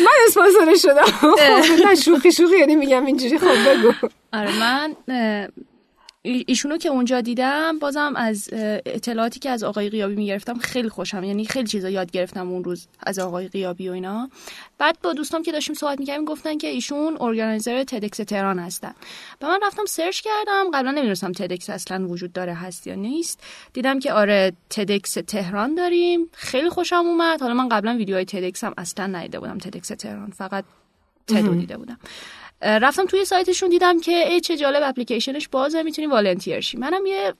من 0.00 0.12
اسپانسر 0.28 0.74
شدم. 0.76 1.04
خب 1.04 1.84
نه 1.86 1.94
شوخی 1.94 2.32
شوخی 2.32 2.58
یعنی 2.58 2.76
میگم 2.76 3.06
اینجوری 3.06 3.38
خب 3.38 3.46
بگو. 3.46 3.92
آره 4.32 4.58
من 4.60 4.94
ایشونو 6.24 6.76
که 6.76 6.88
اونجا 6.88 7.20
دیدم 7.20 7.78
بازم 7.78 8.12
از 8.16 8.48
اطلاعاتی 8.86 9.40
که 9.40 9.50
از 9.50 9.62
آقای 9.62 9.90
قیابی 9.90 10.14
می‌گرفتم 10.14 10.58
خیلی 10.58 10.88
خوشم 10.88 11.24
یعنی 11.24 11.44
خیلی 11.44 11.66
چیزا 11.66 11.90
یاد 11.90 12.10
گرفتم 12.10 12.50
اون 12.50 12.64
روز 12.64 12.86
از 13.06 13.18
آقای 13.18 13.48
قیابی 13.48 13.88
و 13.88 13.92
اینا. 13.92 14.30
بعد 14.78 14.98
با 15.02 15.12
دوستام 15.12 15.42
که 15.42 15.52
داشتیم 15.52 15.74
صحبت 15.74 15.98
می‌کردیم 16.00 16.24
گفتن 16.24 16.58
که 16.58 16.68
ایشون 16.68 17.16
ارگانیزر 17.20 17.84
تدکس 17.84 18.16
تهران 18.16 18.58
هستن. 18.58 18.94
و 19.40 19.46
من 19.46 19.58
رفتم 19.62 19.84
سرچ 19.84 20.20
کردم 20.20 20.64
قبلا 20.74 20.90
نمی‌دونستم 20.90 21.32
تدکس 21.32 21.70
اصلا 21.70 22.08
وجود 22.08 22.32
داره 22.32 22.54
هست 22.54 22.86
یا 22.86 22.94
نیست. 22.94 23.40
دیدم 23.72 23.98
که 23.98 24.12
آره 24.12 24.52
تدکس 24.70 25.14
تهران 25.14 25.74
داریم. 25.74 26.28
خیلی 26.32 26.70
خوشم 26.70 26.96
اومد. 27.06 27.40
حالا 27.42 27.54
من 27.54 27.68
قبلا 27.68 27.96
ویدیوهای 27.96 28.24
تدکس 28.24 28.64
هم 28.64 28.74
اصلا 28.78 29.06
ندیده 29.06 29.40
بودم 29.40 29.58
تدکس 29.58 29.88
تهران 29.88 30.30
فقط 30.30 30.64
تدو 31.26 31.54
دیده 31.54 31.76
بودم. 31.76 31.98
رفتم 32.62 33.06
توی 33.06 33.24
سایتشون 33.24 33.68
دیدم 33.68 34.00
که 34.00 34.12
ای 34.12 34.40
چه 34.40 34.56
جالب 34.56 34.82
اپلیکیشنش 34.84 35.48
بازه 35.48 35.82
می‌تونی 35.82 36.06
والنتیر 36.06 36.60
شی 36.60 36.76
منم 36.76 37.06
یه 37.06 37.34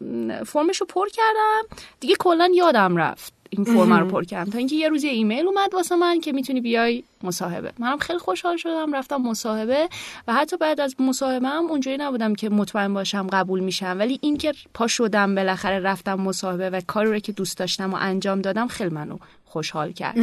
فرمش 0.46 0.76
رو 0.76 0.86
پر 0.86 1.08
کردم. 1.08 1.76
دیگه 2.00 2.14
کلا 2.18 2.50
یادم 2.54 2.96
رفت 2.96 3.32
این 3.50 3.64
فرم 3.64 3.92
رو 3.92 4.06
پر 4.06 4.24
کردم. 4.24 4.50
تا 4.50 4.58
اینکه 4.58 4.76
یه 4.76 4.88
روز 4.88 5.04
ایمیل 5.04 5.46
اومد 5.46 5.74
واسه 5.74 5.96
من 5.96 6.20
که 6.20 6.32
می‌تونی 6.32 6.60
بیای 6.60 7.04
مصاحبه. 7.22 7.72
منم 7.78 7.98
خیلی 7.98 8.18
خوشحال 8.18 8.56
شدم 8.56 8.94
رفتم 8.94 9.16
مصاحبه. 9.16 9.88
و 10.28 10.34
حتی 10.34 10.56
بعد 10.56 10.80
از 10.80 10.94
مصاحبه 11.00 11.48
هم 11.48 11.66
اونجوری 11.66 11.96
نبودم 11.96 12.34
که 12.34 12.50
مطمئن 12.50 12.94
باشم 12.94 13.26
قبول 13.26 13.60
میشم. 13.60 13.96
ولی 13.98 14.18
اینکه 14.22 14.52
پا 14.74 14.86
شدم 14.86 15.34
بالاخره 15.34 15.78
رفتم 15.80 16.14
مصاحبه 16.14 16.70
و 16.70 16.80
کاری 16.86 17.10
رو 17.10 17.18
که 17.18 17.32
دوست 17.32 17.58
داشتم 17.58 17.94
و 17.94 17.96
انجام 18.00 18.40
دادم 18.40 18.66
خیلی 18.66 18.90
منو 18.90 19.18
خوشحال 19.44 19.92
کرد. 19.92 20.16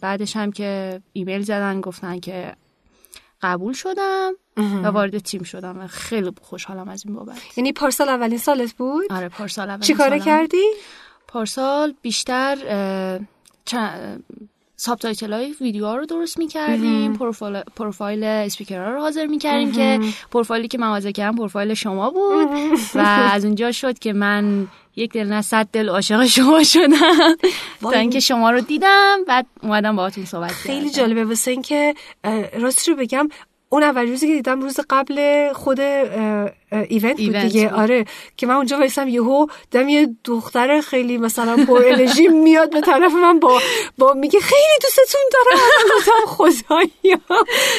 بعدش 0.00 0.36
هم 0.36 0.52
که 0.52 1.00
ایمیل 1.12 1.42
زدن 1.42 1.80
گفتن 1.80 2.20
که 2.20 2.52
قبول 3.42 3.72
شدم 3.72 4.32
و 4.56 4.86
وارد 4.86 5.18
تیم 5.18 5.42
شدم 5.42 5.78
و 5.78 5.86
خیلی 5.86 6.32
خوشحالم 6.42 6.88
از 6.88 7.06
این 7.06 7.14
بابت. 7.14 7.58
یعنی 7.58 7.72
پارسال 7.72 8.08
اولین 8.08 8.38
سالت 8.38 8.72
بود؟ 8.72 9.12
آره 9.12 9.28
پارسال 9.28 9.68
اولین 9.68 9.74
سالم. 9.74 9.80
چی 9.80 9.94
کارا 9.94 10.24
کردی؟ 10.24 10.64
پارسال 11.28 11.94
بیشتر 12.02 12.56
subtitle 14.76 15.32
های 15.32 15.54
ویدیو 15.60 15.86
ها 15.86 15.96
رو 15.96 16.06
درست 16.06 16.38
می‌کردیم 16.38 17.12
profile, 17.12 17.60
profile 17.76 18.24
speaker 18.24 18.84
ها 18.84 18.90
رو 18.90 19.00
حاضر 19.00 19.26
می‌کردیم 19.26 19.72
که 19.72 20.00
پروفایلی 20.30 20.68
که 20.68 20.78
من 20.78 20.86
حاضر 20.86 21.10
کردم 21.10 21.36
پروفایل 21.36 21.74
شما 21.74 22.10
بود 22.10 22.48
و 22.94 22.98
از 23.32 23.44
اونجا 23.44 23.72
شد 23.72 23.98
که 23.98 24.12
من 24.12 24.68
یک 24.96 25.12
دل 25.12 25.26
نه 25.26 25.42
صد 25.42 25.68
دل 25.72 25.88
عاشق 25.88 26.26
شما 26.26 26.62
شدم. 26.64 27.36
تا 27.80 27.90
اینکه 27.90 28.20
شما 28.20 28.50
رو 28.50 28.60
دیدم 28.60 29.18
بعد 29.28 29.46
اومدم 29.62 29.96
باهاتون 29.96 30.24
صحبت 30.24 30.50
خیلی. 30.50 30.90
جالبه. 30.90 31.24
واسه 31.24 31.50
اینکه 31.50 31.94
اه، 32.24 32.58
راستش 32.58 32.88
رو 32.88 32.96
بگم 32.96 33.28
اون 33.68 33.82
اول 33.82 34.08
روزی 34.08 34.26
که 34.28 34.34
دیدم 34.34 34.60
روز 34.60 34.76
قبل 34.90 35.48
خود 35.52 35.80
ایونت 35.80 37.16
بود 37.20 37.36
دیگه. 37.36 37.68
بود. 37.68 37.78
آره. 37.78 38.04
که 38.36 38.46
من 38.46 38.54
اونجا 38.54 38.78
وایسم 38.78 39.08
یهو 39.08 39.46
دم 39.70 39.88
یه 39.88 40.08
دختر 40.24 40.80
خیلی 40.80 41.18
مثلا 41.18 41.64
پر 41.66 41.82
انرژی 41.86 42.28
میاد 42.28 42.70
به 42.70 42.80
طرف 42.80 43.12
من 43.12 43.38
با 43.40 43.60
با 43.98 44.12
میگه 44.12 44.40
خیلی 44.40 44.78
دوستتون 44.82 45.20
دارم. 45.32 45.58
گفتم 45.96 46.26
خدایا. 46.26 47.18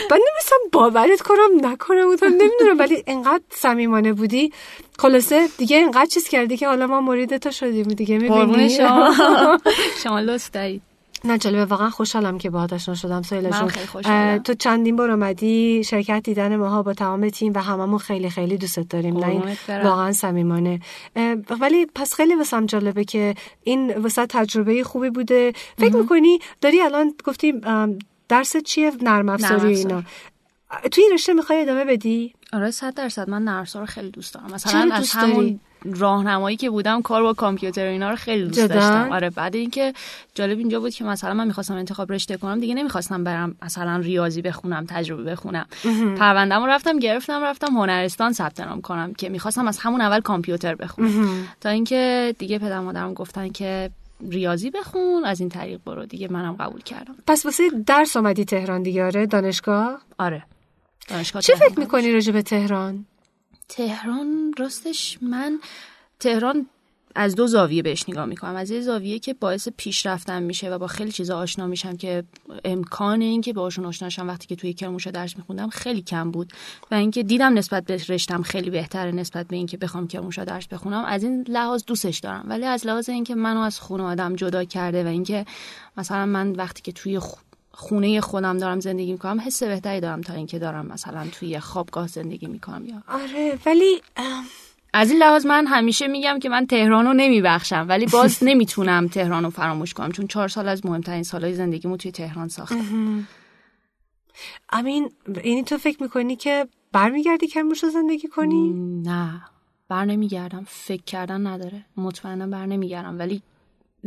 بعد 0.10 0.22
نمیستم 0.32 0.56
باورت 0.72 1.22
کنم 1.22 1.66
نکنم 1.72 2.14
گفتم 2.14 2.26
نمی‌دونم 2.26 2.80
ولی 2.80 3.04
انقدر 3.08 3.44
صمیمانه 3.50 4.14
بودی. 4.14 4.54
خلاصه 5.00 5.48
دیگه 5.58 5.78
انقدر 5.78 6.06
چیز 6.06 6.28
کردی 6.28 6.58
که 6.58 6.68
حالا 6.68 6.88
ما 6.88 7.02
مرید 7.02 7.38
تو 7.38 7.52
شدیم 7.52 7.84
دیگه 7.84 8.18
می‌بینی؟ 8.18 8.70
شما. 8.70 9.14
شما 10.04 10.20
لطف 10.20 10.50
دارید. 10.52 10.97
نه 11.24 11.38
جالبه 11.38 11.66
واقعا 11.66 11.90
خوشحالم 11.90 12.38
که 12.38 12.50
باهات 12.50 12.74
آشنا 12.74 12.96
شدم 12.96 13.22
سهیلا 13.22 13.50
جون. 13.50 13.68
خیلی 13.68 13.86
خوشحالم. 13.86 14.34
اه، 14.34 14.40
تو 14.40 14.54
چندین 14.54 14.96
بار 14.96 15.12
اومدی 15.12 15.84
شرکت 15.84 16.22
دیدن 16.24 16.56
ماها 16.56 16.84
با 16.84 16.94
تمام 16.94 17.30
تیم 17.30 17.54
و 17.56 17.60
هممون 17.60 17.98
خیلی 17.98 18.30
خیلی 18.30 18.58
دوستت 18.58 18.90
داریم 18.90 19.18
نه 19.18 19.28
این. 19.28 19.44
واقعا 19.84 20.12
صمیمانه 20.12 20.80
ولی 21.60 21.86
پس 21.96 22.14
خیلی 22.14 22.36
واسم 22.36 22.66
جالبه 22.66 23.04
که 23.04 23.36
این 23.64 23.98
واسه 23.98 24.26
تجربه 24.26 24.84
خوبی 24.84 25.10
بوده 25.10 25.54
فکر 25.78 25.96
می‌کنی 25.96 26.40
داری 26.62 26.82
الان 26.82 27.14
گفتی 27.26 27.54
ام، 27.64 28.00
درس 28.30 28.58
چیه 28.58 28.92
نرم 29.02 29.30
افزاری. 29.30 29.76
اینا 29.76 30.04
توی 30.92 31.04
این 31.04 31.14
رشته 31.14 31.34
می‌خوای 31.34 31.62
ادامه 31.62 31.86
بدی 31.86 32.34
آره 32.54 32.72
صد 32.72 32.94
درصد 32.94 33.30
من 33.30 33.44
نرسا 33.44 33.80
رو 33.80 33.86
خیلی 33.86 34.12
دوست 34.12 34.34
دارم 34.34 34.54
مثلا 34.54 34.90
از 34.94 35.12
همون 35.12 35.36
داری؟ 35.36 35.60
راهنمایی 35.96 36.58
که 36.58 36.70
بودم 36.70 37.02
کار 37.02 37.24
با 37.24 37.34
کامپیوتر 37.34 37.86
اینا 37.86 38.10
رو 38.10 38.16
خیلی 38.16 38.44
دوست 38.44 38.60
جدا؟ 38.60 38.68
داشتم. 38.68 39.12
آره 39.12 39.30
بعد 39.30 39.56
اینکه 39.56 39.94
جالب 40.36 40.58
اینجا 40.58 40.80
بود 40.80 40.94
که 40.94 41.04
مثلا 41.04 41.34
من 41.34 41.48
می‌خواستم 41.48 41.74
انتخاب 41.74 42.12
رشته 42.12 42.38
کنم 42.38 42.60
دیگه 42.60 42.76
نمی‌خواستم 42.76 43.24
برم 43.24 43.56
مثلا 43.62 43.98
ریاضی 43.98 44.42
بخونم 44.42 44.86
تجربه 44.90 45.24
بخونم. 45.24 45.66
پروندهمو 46.18 46.68
رفتم 46.68 47.00
گرفتم 47.00 47.44
رفتم 47.44 47.68
هنرستان 47.68 48.34
ثبت 48.34 48.60
نام 48.60 48.82
کنم 48.82 49.14
که 49.14 49.30
می‌خواستم 49.30 49.68
از 49.68 49.78
همون 49.78 50.02
اول 50.02 50.20
کامپیوتر 50.20 50.76
بخونم. 50.76 51.48
تا 51.62 51.70
اینکه 51.70 52.36
دیگه 52.40 52.60
پدر 52.60 52.80
مادرم 52.80 53.14
گفتن 53.14 53.50
که 53.50 53.90
ریاضی 54.30 54.70
بخون 54.70 55.26
از 55.26 55.40
این 55.40 55.50
طریق 55.50 55.80
برو. 55.86 56.06
دیگه 56.06 56.28
منم 56.32 56.56
قبول 56.60 56.82
کردم. 56.82 57.16
پس 57.28 57.46
واسه 57.46 57.64
درس 57.86 58.18
اومدی 58.18 58.46
تهران 58.46 58.84
دیگه 58.84 59.06
آره 59.06 59.26
دانشگاه؟ 59.26 60.02
آره. 60.20 60.44
دانشگاه 61.08 61.42
چه 61.42 61.56
فکر 61.56 61.80
می‌کنی 61.80 62.12
راجع 62.12 62.32
به 62.32 62.42
تهران؟ 62.42 63.06
تهران 63.70 64.54
راستش 64.58 65.18
من 65.22 65.60
تهران 66.20 66.68
از 67.16 67.36
دو 67.36 67.48
زاویه 67.48 67.82
بهش 67.82 68.10
نگاه 68.10 68.26
می‌کنم. 68.26 68.56
از 68.56 68.72
یه 68.72 68.82
زاویه 68.82 69.20
که 69.20 69.34
باعث 69.34 69.68
پیشرفتم 69.78 70.44
میشه 70.44 70.70
و 70.70 70.78
با 70.78 70.88
خیلی 70.88 71.12
چیزا 71.12 71.38
آشنا 71.38 71.68
میشم 71.68 71.98
که 71.98 72.24
امکان 72.66 73.22
اینکه 73.22 73.54
باهاشون 73.54 73.86
آشنا 73.86 74.10
شم 74.10 74.28
وقتی 74.28 74.48
که 74.48 74.56
توی 74.56 74.74
کرموشا 74.74 75.12
درس 75.12 75.38
میخوندم 75.38 75.70
خیلی 75.70 76.02
کم 76.02 76.32
بود 76.32 76.54
و 76.92 76.96
اینکه 76.96 77.24
دیدم 77.24 77.58
نسبت 77.58 77.86
به 77.86 78.02
رشتم 78.10 78.42
خیلی 78.42 78.70
بهتره 78.70 79.12
نسبت 79.12 79.48
به 79.48 79.56
اینکه 79.56 79.78
بخوام 79.78 80.08
کرموشا 80.08 80.44
درس 80.44 80.68
بخونم. 80.68 81.06
از 81.06 81.24
این 81.24 81.46
لحاظ 81.48 81.84
دوستش 81.88 82.20
دارم. 82.20 82.46
ولی 82.48 82.66
از 82.66 82.88
لحاظ 82.88 83.10
اینکه 83.10 83.36
منو 83.36 83.60
از 83.60 83.80
خانوادم 83.80 84.36
جدا 84.36 84.64
کرده 84.64 85.04
و 85.04 85.08
اینکه 85.08 85.46
مثلا 85.98 86.26
من 86.26 86.52
وقتی 86.52 86.82
که 86.82 86.92
توی 86.92 87.20
خونه 87.80 88.22
خودم 88.22 88.58
دارم 88.58 88.80
زندگی 88.80 89.12
می‌کنم 89.12 89.42
حس 89.46 89.64
بهتری 89.64 90.00
دارم 90.00 90.22
تا 90.22 90.34
اینکه 90.34 90.60
دارم 90.60 90.86
مثلا 90.86 91.28
توی 91.32 91.60
خوابگاه 91.60 92.08
زندگی 92.08 92.48
می‌کنم 92.48 92.86
یا 92.86 93.04
آره 93.08 93.60
ولی 93.66 94.02
از 94.94 95.12
این 95.12 95.20
لحاظ 95.20 95.46
من 95.46 95.68
همیشه 95.68 96.08
میگم 96.08 96.40
که 96.40 96.50
من 96.50 96.68
تهران 96.68 97.06
رو 97.06 97.14
نمیبخشم 97.14 97.86
ولی 97.90 98.06
باز 98.06 98.38
نمی‌تونم 98.50 99.08
تهران 99.08 99.44
رو 99.44 99.50
فراموش 99.50 99.94
کنم 99.94 100.12
چون 100.12 100.28
چهار 100.28 100.48
سال 100.48 100.68
از 100.68 100.86
مهمترین 100.86 101.24
سالهای 101.24 101.54
زندگیمو 101.54 101.98
توی 101.98 102.12
تهران 102.12 102.48
ساختم. 102.48 103.28
امین 104.70 105.12
یعنی 105.46 105.64
تو 105.64 105.78
فکر 105.78 106.04
می‌کنی 106.04 106.36
که 106.36 106.68
برمیگردی 106.92 107.48
کرموش 107.48 107.84
رو 107.84 107.90
زندگی 107.90 108.28
کنی؟ 108.28 108.74
نه. 109.06 109.42
بر 109.90 110.06
نمیگردم 110.06 110.66
فکر 110.68 111.04
کردن 111.04 111.48
نداره. 111.48 111.86
مطمئنا 111.98 112.48
بر 112.48 112.66
نمیگردم 112.66 113.20
ولی 113.20 113.42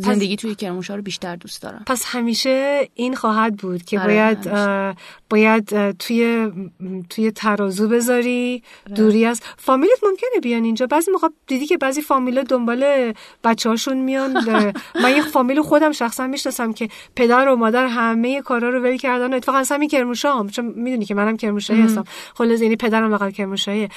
زندگی 0.00 0.36
توی 0.36 0.54
کرمانشاه 0.54 0.96
رو 0.96 1.02
بیشتر 1.02 1.36
دوست 1.36 1.62
دارم. 1.62 1.82
پس 1.86 2.04
همیشه 2.06 2.88
این 2.94 3.14
خواهد 3.14 3.56
بود 3.56 3.84
که 3.84 4.00
آره، 4.00 4.08
باید 4.08 4.46
همیشه. 4.46 4.96
باید 5.30 5.90
توی 5.90 6.50
توی 7.10 7.30
ترازو 7.30 7.88
بذاری 7.88 8.62
دوری 8.94 9.26
از 9.26 9.40
فامیلت 9.56 9.98
ممکنه 10.02 10.40
بیان 10.42 10.64
اینجا. 10.64 10.86
بعضی 10.86 11.10
موقع 11.10 11.28
دیدی 11.46 11.66
که 11.66 11.76
بعضی 11.76 12.02
فامیلا 12.02 12.42
دنبال 12.42 13.12
بچه 13.44 13.68
هاشون 13.68 13.96
میان 13.96 14.32
من 15.02 15.10
یه 15.10 15.22
فامیل 15.22 15.62
خودم 15.62 15.92
شخصا 15.92 16.26
می‌شناسم 16.26 16.72
که 16.72 16.88
پدر 17.16 17.48
و 17.48 17.56
مادر 17.56 17.86
همه 17.86 18.42
کارا 18.42 18.70
رو 18.70 18.82
ول 18.82 18.96
کردن 18.96 19.34
اتفاقا 19.34 19.62
همین 19.70 19.88
کرموشا 19.88 20.32
هم. 20.32 20.48
چون 20.48 20.64
می‌دونی 20.64 21.04
که 21.04 21.14
منم 21.14 21.36
کرموشایی 21.36 21.82
هستم. 21.82 22.04
خلاص 22.34 22.60
یعنی 22.60 22.76
پدرم 22.76 23.10
واقعا 23.10 23.30
کرموشایی 23.30 23.88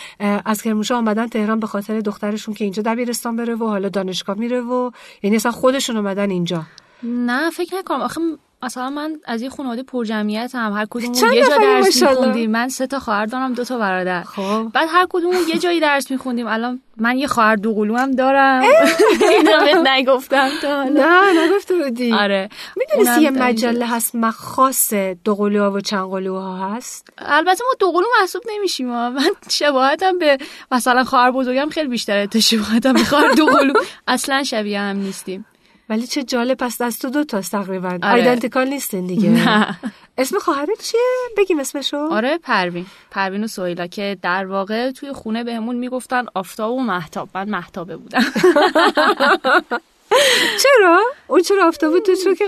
از 0.45 0.61
کرموشا 0.61 0.97
آمدن 0.97 1.27
تهران 1.27 1.59
به 1.59 1.67
خاطر 1.67 1.99
دخترشون 1.99 2.53
که 2.53 2.63
اینجا 2.63 2.83
دبیرستان 2.83 3.35
بره 3.35 3.55
و 3.55 3.67
حالا 3.67 3.89
دانشگاه 3.89 4.37
میره 4.37 4.61
و 4.61 4.91
یعنی 5.23 5.35
اصلا 5.35 5.51
خودشون 5.51 5.92
اومدن 5.97 6.29
اینجا. 6.29 6.63
نه 7.03 7.49
فکر 7.49 7.75
نکنم. 7.75 8.01
آخه 8.01 8.21
مثلا 8.63 8.89
من 8.89 9.19
از 9.25 9.41
یه 9.41 9.49
خانواده 9.49 9.83
پرجمعیت 9.83 10.55
هم 10.55 10.73
هر 10.73 10.85
کدوم 10.89 11.13
یه 11.33 11.45
جا 11.45 11.57
درس؟ 11.57 12.03
میخوندیم. 12.03 12.51
من 12.51 12.69
سه 12.69 12.87
تا 12.87 12.99
خواهر 12.99 13.25
دارم 13.25 13.53
دو 13.53 13.63
تا 13.63 13.77
برادر. 13.77 14.23
خب. 14.23 14.67
بعد 14.73 14.87
هر 14.91 15.07
کدوم 15.09 15.33
یه 15.49 15.59
جایی 15.59 15.79
درس 15.79 16.11
میخوندیم. 16.11 16.47
الان 16.47 16.81
من 16.97 17.17
یه 17.17 17.27
خواهر 17.27 17.55
دو 17.55 17.73
قلو 17.73 17.97
هم 17.97 18.11
دارم 18.11 18.61
اینو 19.31 19.83
نگفتم 19.87 20.49
تا 20.61 20.75
حالا. 20.75 20.89
نه 20.89 21.45
نگفته 21.45 21.75
بودی. 21.75 22.13
آره. 22.13 22.49
می‌دونستی 22.77 23.27
اونم 23.27 23.37
یه. 23.37 23.43
مجله 23.43 23.87
هست 23.87 24.15
مخاص 24.15 24.93
دوقلوها 25.23 25.71
و 25.71 25.79
چند 25.81 26.09
قلوها 26.09 26.57
هست؟ 26.75 27.09
البته 27.17 27.63
ما 27.63 27.73
دو 27.79 27.91
قلو 27.91 28.05
محسوب 28.21 28.41
نمیشیم. 28.49 28.87
من 28.87 29.19
شباهتم 29.49 30.17
به 30.17 30.37
مثلا 30.71 31.03
خواهر 31.03 31.31
بزرگم 31.31 31.69
خیلی 31.69 31.87
بیشتره 31.87 32.27
تا 32.27 32.39
شباهتم 32.39 32.93
به 32.93 33.03
خواهر 33.03 33.31
دو 33.31 33.45
قلو. 33.45 33.73
اصلا 34.07 34.43
شبیه 34.43 34.79
هم 34.79 34.97
نیستیم. 34.97 35.45
ولی 35.89 36.07
چه 36.07 36.23
جالب 36.23 36.57
پس 36.57 36.81
از 36.81 36.99
تو 36.99 37.09
دو 37.09 37.23
تاست 37.23 37.51
تقریبا. 37.51 37.87
آره. 37.89 37.99
آیدنتیکال 38.07 38.67
نیستین 38.67 39.07
دیگه. 39.07 39.29
نه. 39.29 39.79
اسم 40.17 40.39
خواهرت 40.39 40.81
چیه؟ 40.81 40.99
بگیم 41.37 41.59
اسمشو. 41.59 41.97
آره 41.97 42.37
پروین. 42.37 42.85
پروین 43.11 43.43
و 43.43 43.47
سویلا 43.47 43.87
که 43.87 44.17
در 44.21 44.45
واقع 44.45 44.91
توی 44.91 45.13
خونه 45.13 45.43
بهمون 45.43 45.75
می‌گفتن 45.75 46.25
آفتاب 46.35 46.73
و 46.73 46.79
محتاب 46.79 47.29
من 47.33 47.49
محتابه 47.49 47.97
بودم. 47.97 48.23
چرا؟ 50.63 51.01
اون 51.27 51.41
چرا 51.41 51.67
آفتابه 51.67 51.99
تو 51.99 52.15
چرا 52.15 52.33
که 52.33 52.45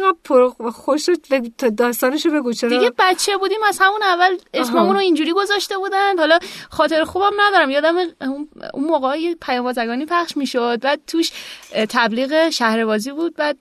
خوش 0.72 1.10
داستانشو 1.77 2.29
بگو 2.29 2.53
چرا؟ 2.53 2.69
دیگه 2.69 2.91
بچه 3.00 3.38
بودیم 3.38 3.63
از 3.67 3.79
همون 3.81 4.03
اول 4.03 4.38
اسممون 4.53 4.93
رو 4.93 5.00
اینجوری 5.00 5.34
گذاشته 5.34 5.77
بودن. 5.77 6.17
حالا 6.17 6.39
خاطر 6.69 7.03
خوبم 7.03 7.31
ندارم. 7.38 7.69
یادم 7.69 7.95
اون- 8.22 8.48
موقع 8.74 9.17
یه 9.17 9.36
پیام‌بازرگانی 9.36 10.05
پخش 10.05 10.38
می‌شد. 10.38 10.79
بعد 10.81 11.00
توش 11.07 11.31
تبلیغ 11.89 12.50
شهربازی 12.50 13.12
بود. 13.12 13.36
بعد 13.36 13.57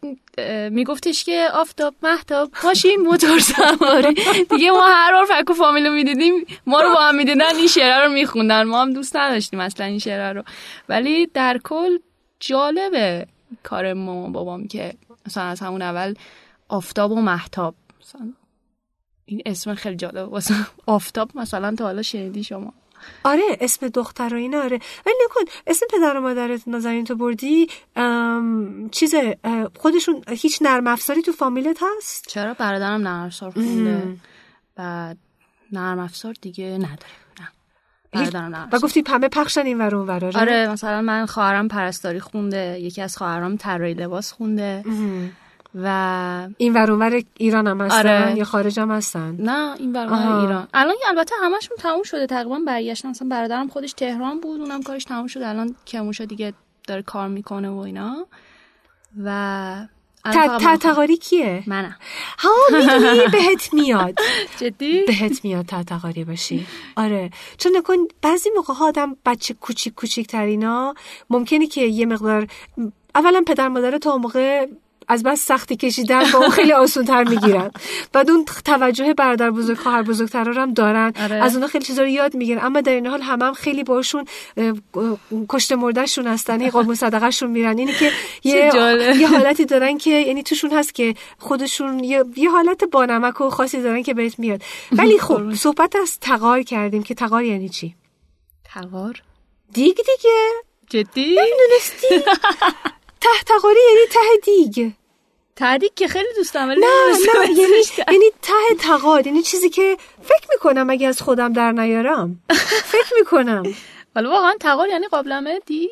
میگفتش 0.70 1.24
که 1.24 1.48
آفتاب 1.54 1.94
محتاب 2.02 2.50
ماشین 2.64 3.00
موتور 3.00 3.38
سواری. 3.38 4.14
دیگه 4.50 4.70
ما 4.70 4.86
هر 4.86 5.12
بار 5.12 5.24
فک 5.24 5.50
و 5.50 5.54
فامیلو 5.54 5.90
می‌دیدیم 5.90 6.46
ما 6.66 6.80
رو 6.80 6.88
با 6.94 7.00
هم 7.00 7.14
می‌دیدن 7.14 7.56
این 7.56 7.66
شعر 7.66 8.04
رو 8.04 8.12
میخوندن. 8.12 8.62
ما 8.62 8.82
هم 8.82 8.92
دوست 8.92 9.16
نداشتیم 9.16 9.60
اصلا 9.60 9.86
این 9.86 9.98
شعر 9.98 10.32
رو. 10.32 10.42
ولی 10.88 11.26
در 11.26 11.60
کل 11.64 11.98
جالبه. 12.40 13.26
کار 13.62 13.92
مامان 13.92 14.32
بابام 14.32 14.68
که 14.68 14.94
مثلا 15.26 15.44
از 15.44 15.60
همون 15.60 15.82
اول 15.82 16.14
آفتاب 16.68 17.12
و 17.12 17.20
محتاب 17.20 17.74
مثلا 18.00 18.32
این 19.24 19.42
اسم 19.46 19.74
خیلی 19.74 19.96
جالب 19.96 20.32
واسه 20.32 20.54
آفتاب 20.86 21.30
مثلا 21.34 21.74
تا 21.74 21.84
حالا 21.84 22.02
شنیدی 22.02 22.44
شما. 22.44 22.72
آره 23.24 23.42
اسم 23.60 23.88
دختر 23.88 24.34
و 24.34 24.36
اینا 24.36 24.58
آره. 24.62 24.78
ولی 25.06 25.14
نکن 25.24 25.40
اسم 25.66 25.86
پدر 25.90 26.16
و 26.16 26.20
مادرت 26.20 26.68
نازنین 26.68 27.04
تو 27.04 27.16
بردی 27.16 27.66
چیز 28.90 29.14
خودشون 29.76 30.22
هیچ 30.28 30.62
نرم 30.62 30.86
افزاری 30.86 31.22
تو 31.22 31.32
فامیلت 31.32 31.78
هست؟ 31.82 32.28
چرا؟ 32.28 32.54
برادرم 32.54 33.00
نرم 33.00 33.26
افزار 33.26 33.50
خونده. 33.50 34.16
بعد 34.76 35.18
نرم 35.72 35.98
افزار 35.98 36.34
دیگه 36.40 36.64
نداره. 36.64 37.23
نرم 38.16 38.68
و. 38.72 38.78
گفتی 38.78 39.02
همه 39.06 39.28
پخشن 39.28 39.60
این 39.60 39.78
ور 39.78 39.94
اون 39.94 40.06
ور 40.06 40.30
آره 40.36 40.68
مثلا 40.68 41.02
من 41.02 41.26
خواهرم 41.26 41.68
پرستاری 41.68 42.20
خونده 42.20 42.80
یکی 42.80 43.02
از 43.02 43.16
خواهرام 43.16 43.56
طراحی 43.56 43.94
لباس 43.94 44.32
خونده. 44.32 44.84
و 45.74 46.48
این 46.56 46.72
ور 46.72 46.90
اون 46.90 47.02
ور 47.02 47.22
ایران 47.36 47.66
هم 47.66 47.80
هستن؟ 47.80 47.98
آره. 47.98 48.36
یا 48.36 48.44
خارج 48.44 48.80
هم 48.80 48.90
هستن؟ 48.90 49.36
نه 49.38 49.74
این 49.78 49.96
آها. 49.96 50.40
ایران. 50.40 50.68
الان 50.74 50.94
البته 51.08 51.34
همشون 51.42 51.76
تموم 51.76 52.02
شده. 52.02 52.26
تقریبا 52.26 52.58
برگشتن. 52.66 53.08
مثلا 53.08 53.28
برادرم 53.28 53.68
خودش 53.68 53.92
تهران 53.92 54.40
بود 54.40 54.60
اونم 54.60 54.82
کارش 54.82 55.04
تموم 55.04 55.26
شده. 55.26 55.48
الان 55.48 55.74
کموشا 55.86 56.24
دیگه 56.24 56.52
داره 56.88 57.02
کار 57.02 57.28
می‌کنه 57.28 57.70
و 57.70 57.78
اینا. 57.78 58.26
و 59.24 59.86
تتقاری 60.32 61.16
کیه؟ 61.16 61.62
منم. 61.66 61.96
ها 62.38 62.50
می‌دونی؟ 62.72 63.20
بهت 63.32 63.74
میاد. 63.74 64.14
جدی؟ 64.60 65.02
بهت 65.06 65.44
میاد 65.44 65.66
تتقاری 65.66 66.24
باشی. 66.24 66.66
آره. 66.96 67.30
چون 67.58 67.76
نکن 67.76 67.96
بعضی 68.22 68.50
موقع 68.56 68.74
ها 68.74 68.88
آدم 68.88 69.16
بچه 69.26 69.54
کوچیک 69.54 69.94
کوچیک 69.94 70.26
ترینا 70.26 70.94
ممکنه 71.30 71.66
که 71.66 71.80
یه 71.80 72.06
مقدار 72.06 72.46
اولا 73.14 73.42
پدر 73.46 73.68
مادر 73.68 73.98
تا 73.98 74.16
موقع 74.18 74.66
از 75.08 75.22
بس 75.22 75.46
سختی 75.46 75.76
کشیدن 75.76 76.30
با 76.32 76.38
اون 76.38 76.50
خیلی 76.50 76.72
آسون 76.72 77.04
تر 77.04 77.24
می‌گیرن. 77.24 77.70
بعد 78.12 78.30
اون 78.30 78.44
توجه 78.64 79.14
برادر 79.14 79.50
بزرگ 79.50 79.76
خواهر 79.76 80.02
بزرگتر 80.02 80.44
رو 80.44 80.60
هم 80.60 80.74
دارن. 80.74 81.12
آره. 81.22 81.36
از 81.36 81.54
اونها 81.54 81.68
خیلی 81.68 81.84
چیزا 81.84 82.02
رو 82.02 82.08
یاد 82.08 82.34
می‌گیرن. 82.34 82.64
اما 82.64 82.80
در 82.80 82.92
این 82.92 83.06
حال 83.06 83.22
همه 83.22 83.44
هم 83.44 83.54
خیلی 83.54 83.84
باشون 83.84 84.24
اه، 84.56 84.72
اه، 84.94 85.18
کشت 85.48 85.72
مردهشون 85.72 86.26
هستن 86.26 86.60
هی 86.60 86.70
قربون 86.70 86.94
صدقهشون 86.94 87.50
میرن. 87.50 87.78
اینی 87.78 87.92
که 87.92 88.10
یه. 88.44 88.70
یه 89.20 89.28
حالتی 89.28 89.64
دارن 89.64 89.98
که 89.98 90.10
یعنی 90.10 90.42
توشون 90.42 90.70
هست 90.70 90.94
که 90.94 91.14
خودشون 91.38 92.04
یه, 92.04 92.24
یه 92.36 92.50
حالت 92.50 92.84
بانمک 92.84 93.40
و 93.40 93.50
خاصی 93.50 93.82
دارن 93.82 94.02
که 94.02 94.14
بهت 94.14 94.38
میاد. 94.38 94.62
ولی 94.92 95.18
خب 95.18 95.54
صحبت 95.54 95.96
از 95.96 96.18
تقار 96.20 96.62
کردیم 96.62 97.02
که 97.02 97.14
تقار 97.14 97.44
یعنی 97.44 97.68
چی؟ 97.68 97.94
تقار 98.64 99.22
دیگ 99.72 99.96
دیگه. 99.96 100.50
جدی؟ 100.90 101.38
ته 103.24 103.44
تقاری 103.46 103.80
یعنی 103.94 104.06
ته 104.10 104.20
دیگ. 104.44 104.92
تحریک 105.56 105.94
که 105.94 106.08
خیلی 106.08 106.28
دوست 106.36 106.54
دارم 106.54 106.70
نه 106.70 106.76
نه 106.76 106.86
یعنی. 107.48 107.62
یعنی 108.08 108.30
ته 108.42 108.74
تقار 108.78 109.26
یعنی 109.26 109.42
چیزی 109.42 109.70
که 109.70 109.96
فکر 110.22 110.46
می‌کنم 110.50 110.90
اگه 110.90 111.08
از 111.08 111.22
خودم 111.22 111.52
در 111.52 111.72
نیارم. 111.72 112.42
فکر 112.84 113.14
می‌کنم. 113.18 113.62
ولی 114.16 114.26
واقعا 114.26 114.54
تقار 114.60 114.88
یعنی 114.88 115.06
قابلمه 115.06 115.60
دیگ؟ 115.66 115.90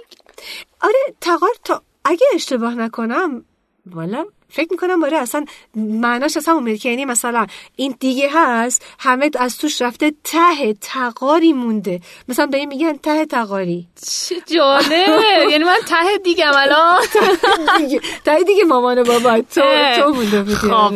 آره 0.81 1.15
تقار 1.21 1.51
تا 1.65 1.83
اگه 2.05 2.27
اشتباه 2.35 2.75
نکنم 2.75 3.45
والا 3.87 4.27
فکر 4.53 4.69
می‌کنم 4.71 5.05
آره 5.05 5.17
اصلا 5.17 5.45
معناش 5.77 6.39
همون 6.47 6.63
میاد 6.63 6.79
که 6.79 6.89
یعنی 6.89 7.05
مثلا 7.05 7.47
این 7.77 7.95
دیگه 8.01 8.29
هست 8.33 8.85
همه 8.99 9.31
از 9.39 9.59
توش 9.59 9.83
رفته 9.83 10.13
ته 10.25 10.75
تقاری 10.81 11.53
مونده. 11.53 12.01
مثلا 12.29 12.47
به 12.47 12.57
این 12.57 12.69
میگن 12.69 12.97
ته 12.97 13.27
تقاری. 13.27 13.87
چه 14.07 14.35
جالب. 14.47 15.21
یعنی 15.51 15.65
من 15.65 15.79
ته 15.89 16.19
دیگم 16.25 16.53
الان. 16.55 17.01
دیگه 17.79 18.01
ته 18.25 18.43
دیگه 18.43 18.65
مامان 18.65 19.03
بابا 19.03 19.41
تو 19.41 19.61
تو 19.97 20.15
مونده 20.15 20.43
بودی. 20.43 20.55
خب 20.55 20.95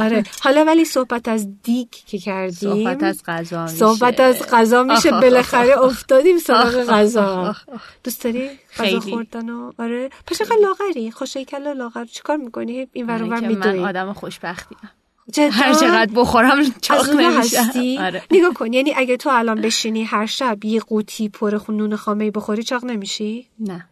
آره. 0.00 0.24
حالا 0.40 0.64
ولی 0.64 0.84
صحبت 0.84 1.28
از 1.28 1.62
دیگ 1.62 1.88
که 2.06 2.18
کردیم. 2.18 2.84
صحبت 2.84 3.02
از 3.02 3.22
غذا 3.26 3.62
میشه. 3.62 3.76
صحبت 3.76 4.20
از 4.20 4.42
غذا 4.52 4.82
میشه. 4.82 5.10
بالاخره 5.10 5.78
افتادیم 5.78 6.38
سراغ 6.38 6.84
غذا. 6.84 7.54
دوست 8.04 8.24
داری؟ 8.24 8.50
خیلی. 8.84 9.00
خوردن 9.00 9.50
و 9.50 9.72
آره. 9.78 10.10
پس 10.26 10.38
چقدر 10.38 10.56
لاغری؟ 10.62 11.10
خوشی 11.10 11.44
کلا 11.44 11.72
لاغر. 11.72 12.04
چیکار 12.04 12.36
می‌کنی؟ 12.36 12.88
این 12.92 13.06
ور 13.06 13.12
آره 13.12 13.22
اونور 13.22 13.40
که 13.40 13.48
من 13.48 13.78
آدم 13.78 14.12
خوشبختیم 14.12 14.78
جدا؟ 15.32 15.50
هر 15.50 15.74
چقدر 15.74 16.12
بخورم 16.14 16.64
چاق 16.80 17.20
هستی؟ 17.20 17.98
آره. 17.98 18.22
نگاه 18.30 18.54
کن. 18.54 18.72
یعنی 18.72 18.94
اگه 18.96 19.16
تو 19.16 19.30
الان 19.32 19.60
بشینی 19.60 20.04
هر 20.04 20.26
شب 20.26 20.64
یه 20.64 20.80
قوطی 20.80 21.28
پر 21.28 21.58
خونون 21.58 21.96
خامه 21.96 22.30
بخوری 22.30 22.62
چاق 22.62 22.84
نمیشی؟ 22.84 23.48
نه. 23.60 23.88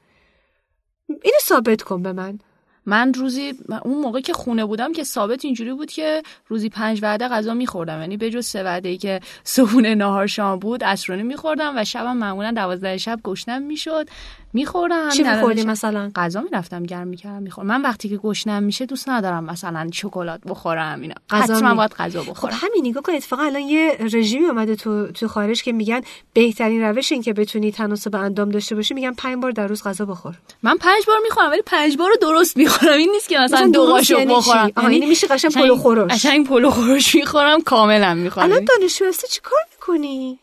اینو 1.08 1.38
ثابت 1.42 1.82
کن 1.82 2.02
به 2.02 2.12
من. 2.12 2.38
من 2.86 3.14
روزی 3.14 3.52
اون 3.84 4.00
موقع 4.00 4.20
که 4.20 4.32
خونه 4.32 4.64
بودم 4.64 4.92
که 4.92 5.04
ثابت 5.04 5.44
اینجوری 5.44 5.72
بود 5.72 5.90
که 5.90 6.22
روزی 6.48 6.68
پنج 6.68 6.98
وعده 7.02 7.28
غذا 7.28 7.54
میخوردم. 7.54 8.00
یعنی 8.00 8.16
به 8.16 8.30
جز 8.30 8.46
سه 8.46 8.62
وعده 8.62 8.88
ای 8.88 8.98
که 8.98 9.20
صبحونه 9.44 9.94
نهار 9.94 10.26
شام 10.26 10.58
بود 10.58 10.84
عصرانه 10.84 11.22
میخوردم 11.22 11.72
و 11.76 11.84
شبم 11.84 12.16
معمولا 12.16 12.50
دوازده 12.50 12.96
شب 12.98 13.20
گشنم 13.24 13.62
می‌شد. 13.62 14.08
میخوردم 14.54 15.08
چی 15.08 15.22
میخوردی 15.22 15.62
مثلا؟ 15.64 16.10
غذا 16.16 16.40
می‌رفتم 16.40 16.82
گرم 16.82 17.06
می‌کردم 17.08 17.42
میخوردم 17.42 17.68
من 17.70 17.82
وقتی 17.82 18.08
که 18.08 18.16
گشنم 18.16 18.62
میشه 18.62 18.86
دوست 18.86 19.08
ندارم 19.08 19.44
مثلا 19.44 19.90
شکلات 19.92 20.40
بخورم 20.46 21.00
اینا. 21.00 21.14
غذا 21.30 21.54
حتما 21.54 21.70
می- 21.70 21.76
باید 21.76 21.92
غذا 21.92 22.22
خب 22.22 22.30
بخورم. 22.30 22.54
همین 22.56 22.86
نگاه 22.86 23.02
کن 23.02 23.12
اتفاقا 23.12 23.42
الان 23.42 23.62
یه 23.62 23.96
رژیمی 24.00 24.46
اومده 24.46 24.76
تو 24.76 25.06
تو 25.12 25.28
خارج 25.28 25.62
که 25.62 25.72
میگن 25.72 26.00
بهترین 26.32 26.82
روش 26.82 27.12
این 27.12 27.22
که 27.22 27.32
بتونی 27.32 27.72
تناسب 27.72 28.16
اندام 28.16 28.48
داشته 28.48 28.74
باشی 28.74 28.94
میگن 28.94 29.12
پنج 29.12 29.42
بار 29.42 29.50
در 29.50 29.66
روز 29.66 29.82
غذا 29.82 30.04
بخور. 30.04 30.34
من 30.62 30.76
پنج 30.76 31.02
بار 31.06 31.16
می‌خورم 31.22 31.50
ولی 31.50 31.62
پنج 31.66 31.96
بار 31.96 32.08
رو 32.08 32.16
درست 32.20 32.56
می‌خورم. 32.56 32.98
این 32.98 33.10
نیست 33.10 33.28
که 33.28 33.38
مثلا 33.38 33.58
مثلا 33.58 33.70
دو 33.70 33.84
قاشق 33.84 34.18
یعنی؟ 34.18 34.34
بخورم. 34.34 34.70
آها، 34.76 34.92
یعنی 34.92 35.06
میشه 35.06 35.26
قشنگ 35.26 35.52
پلو 35.52 35.76
خورش. 35.76 36.10
قشنگ 36.10 36.46
پلو 36.46 36.70
خورش 36.70 37.14
می‌خورم 37.14 37.60
کاملا 37.60 38.14
می‌خورم. 38.14 38.46
الان 38.46 38.64
دانشجو 38.64 39.04
هستی 39.04 39.28
چی 39.28 39.40
کار 39.40 39.60
می‌کنی؟ 39.72 40.38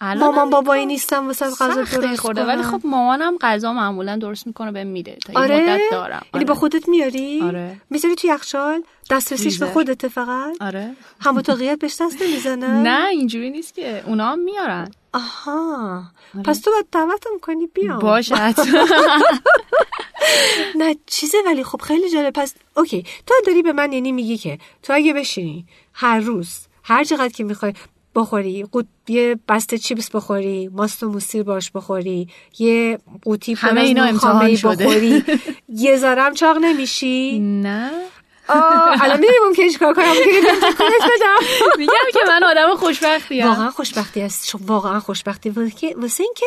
الان 0.00 0.34
مامان 0.34 0.50
بابایی 0.50 0.86
نیستم 0.86 1.26
واسه 1.26 1.46
غذا 1.46 1.82
درست 1.82 2.20
خورده. 2.20 2.44
ولی 2.44 2.62
خب 2.62 2.80
مامانم 2.84 3.36
غذا 3.40 3.72
معمولا 3.72 4.16
درست 4.16 4.46
می‌کنه 4.46 4.72
بهم 4.72 4.86
میده 4.86 5.16
تا 5.26 5.40
آره؟ 5.40 5.62
مدت 5.62 5.80
دارم. 5.90 6.10
یعنی 6.12 6.24
آره. 6.32 6.44
با 6.44 6.54
خودت 6.54 6.88
میاری؟ 6.88 7.40
آره. 7.42 7.80
می‌ذاری 7.90 8.14
تو 8.14 8.26
یخچال؟ 8.26 8.82
دسترسیش 9.10 9.58
به. 9.58 9.66
خودت 9.66 10.08
فقط؟ 10.08 10.62
آره. 10.62 10.94
هم 11.20 11.36
اتاقیت 11.38 11.78
بهش 11.78 12.00
دست 12.00 12.22
نمی‌زنه 12.22 12.68
نه 12.88 13.06
اینجوری 13.08 13.50
نیست 13.50 13.74
که. 13.74 14.02
اونا 14.06 14.26
هم 14.32 14.38
میارن. 14.38 14.90
آها. 15.12 16.02
پس 16.44 16.60
تو 16.60 16.70
باید 16.70 16.86
دعوتم 16.92 17.38
کنی 17.42 17.66
بیام 17.66 17.98
باشه. 17.98 18.34
نه 20.78 20.96
چیزه 21.06 21.38
ولی 21.46 21.64
خب 21.64 21.80
خیلی 21.80 22.10
جالب. 22.10 22.32
پس 22.34 22.54
اوکی. 22.76 23.04
تو 23.26 23.34
داری 23.46 23.62
به 23.62 23.72
من 23.72 23.92
یعنی 23.92 24.12
میگی 24.12 24.36
که 24.36 24.58
تو 24.82 24.92
اگه 24.92 25.12
بشینی 25.12 25.66
هر 25.92 26.20
روز 26.20 26.58
هر 26.82 27.04
چقدر 27.04 27.28
که 27.28 27.44
می‌خوای 27.44 27.72
بخوری 28.16 28.62
قوت 28.72 28.86
یه 29.08 29.36
بسته 29.48 29.78
چیپس 29.78 30.10
بخوری 30.10 30.68
ماست 30.68 31.02
و 31.02 31.08
موسیر 31.08 31.42
باش 31.42 31.70
بخوری 31.70 32.28
یه 32.58 32.98
قوطی 33.24 33.54
همه 33.54 33.80
اینا 33.80 34.04
امتحان 34.04 34.56
شده. 34.56 34.84
بخوری. 34.86 35.24
یه 35.84 35.96
ذرم 35.96 36.34
چاق 36.34 36.56
نمیشی. 36.60 37.38
نه. 37.38 37.90
آه، 38.48 39.02
الان 39.04 39.20
می‌دونی 39.20 39.38
ممکنه 39.48 39.70
چیکار 39.70 39.94
کنم. 39.94 40.04
بدم. 40.04 41.46
میگم 41.78 41.92
که 42.12 42.18
من 42.28 42.44
آدم 42.44 42.74
خوشبختی 42.76 43.42
واقعا 43.42 43.70
خوشبختی 43.70 44.20
است 44.22 44.48
شو- 44.48 44.58
واقعا 44.66 45.00
خوشبختی. 45.00 45.50
واسه 45.50 45.70
که- 45.70 45.96
اینکه 46.22 46.46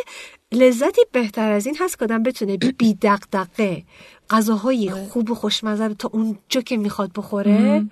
لذتی 0.51 1.01
بهتر 1.11 1.51
از 1.51 1.65
این 1.65 1.77
هست 1.79 1.99
که 1.99 2.05
آدم 2.05 2.23
بتونه 2.23 2.57
بی 2.57 2.97
دغدغه 3.01 3.83
غذاهای 4.29 4.89
خوب 4.91 5.31
و 5.31 5.35
خوشمزه 5.35 5.93
تا 5.93 6.09
اونجا 6.13 6.61
که 6.61 6.77
می‌خواد 6.77 7.11
بخوره 7.15 7.85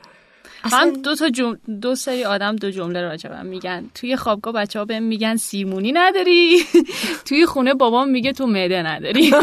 من 0.63 0.73
اصلا 0.73 0.93
دو 1.03 1.15
تا 1.15 1.29
جم... 1.29 1.57
دو 1.81 1.95
سری 1.95 2.23
آدم 2.23 2.55
دو 2.55 2.71
جمله 2.71 3.01
راجع 3.01 3.29
بهم 3.29 3.45
میگن. 3.45 3.89
توی 3.95 4.15
خوابگاه 4.15 4.53
بچه 4.53 4.79
ها 4.79 4.85
بهم 4.85 5.03
میگن 5.03 5.35
سیمونی 5.35 5.91
نداری. 5.91 6.63
توی 7.27 7.45
خونه 7.45 7.73
بابام 7.73 8.09
میگه 8.09 8.33
تو 8.33 8.47
معده 8.47 8.83
نداری. 8.83 9.31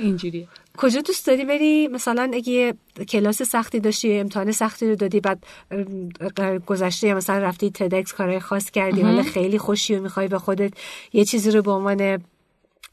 اینجوریه. 0.00 0.48
کجا 0.76 1.00
دوست 1.00 1.26
داری 1.26 1.44
بری؟ 1.44 1.88
مثلا 1.88 2.30
اگه 2.34 2.52
یه 2.52 2.74
کلاس 3.08 3.42
سختی 3.42 3.80
داشتی 3.80 4.18
امتحان 4.18 4.52
سختی 4.52 4.88
رو 4.88 4.94
دادی 4.94 5.20
بعد 5.20 5.44
گذشته 6.66 7.06
یا 7.06 7.14
مثلا 7.14 7.38
رفتی 7.38 7.70
تدکس 7.70 8.12
کارهای 8.12 8.40
خاص 8.40 8.70
کردی 8.70 9.02
حالا 9.02 9.22
خیلی 9.22 9.58
خوشی 9.58 9.94
و 9.94 10.02
می‌خوای 10.02 10.28
به 10.28 10.38
خودت 10.38 10.72
یه 11.12 11.24
چیزی 11.24 11.50
رو 11.50 11.62
به 11.62 11.70
عنوان 11.70 12.24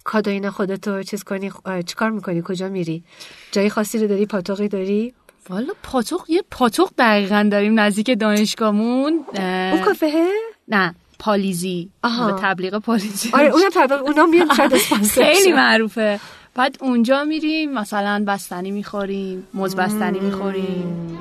کادوین 0.04 0.50
خودت 0.50 0.88
رو 0.88 1.04
چیز 1.04 1.24
کنی 1.24 1.52
چیکار 1.86 2.10
می‌کنی؟ 2.10 2.42
کجا 2.46 2.70
میری؟ 2.70 3.04
جای 3.52 3.70
خاصی 3.70 4.00
رو 4.00 4.08
داری؟ 4.08 4.26
پاتوقی 4.26 4.68
داری؟ 4.68 5.14
والا 5.50 5.74
پاتوق 5.84 6.26
یه 6.30 6.44
پاتوق 6.52 6.90
دقیقا 6.98 7.50
داریم 7.52 7.80
نزدیک 7.80 8.20
دانشگاهمون 8.20 9.26
اه، 9.36 9.74
اون 9.74 9.82
کافه؟ 9.82 10.28
نه 10.68 10.96
پالیزی 11.20 11.90
آها. 12.04 12.32
تبلیغ 12.42 12.78
پالیزی. 12.78 13.30
آره 13.34 13.48
اونم 13.48 13.70
تبلیغ 13.74 14.02
اونا 14.02 14.26
میان 14.26 14.48
شاید 14.56 14.74
خیلی. 15.08 15.52
معروفه. 15.54 16.20
بعد 16.56 16.78
اونجا 16.82 17.24
میریم 17.24 17.72
مثلا 17.74 18.24
بستنی 18.28 18.72
می‌خوریم 18.72 19.48
موز 19.54 19.76
بستنی 19.76 20.20
می‌خوریم 20.20 21.18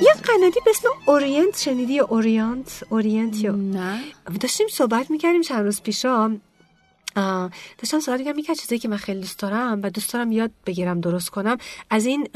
یه 0.00 0.12
قنادی 0.24 0.60
به 0.64 0.70
اسم 0.70 0.88
اورینت 1.06 1.58
شنیدی؟ 1.58 1.98
اورینت 1.98 2.84
اورینت 2.88 3.40
یا؟ 3.40 3.52
نه. 3.52 4.00
داشتیم 4.40 4.68
صحبت 4.70 5.10
می‌کردیم 5.10 5.42
چند 5.42 5.64
روز 5.64 5.82
پیشا. 5.82 6.36
داشتم 7.78 8.00
صحبت 8.00 8.18
می‌کردم 8.18 8.38
یکی 8.38 8.52
از 8.52 8.58
چیزایی 8.60 8.78
که 8.78 8.88
من 8.88 8.96
خیلی 8.96 9.20
دوست 9.20 9.38
دارم 9.38 9.80
و 9.82 9.90
دوست 9.90 10.12
دارم 10.12 10.32
یاد 10.32 10.50
بگیرم 10.66 11.00
درست 11.00 11.30
کنم. 11.30 11.56
از 11.90 12.06
این 12.06 12.28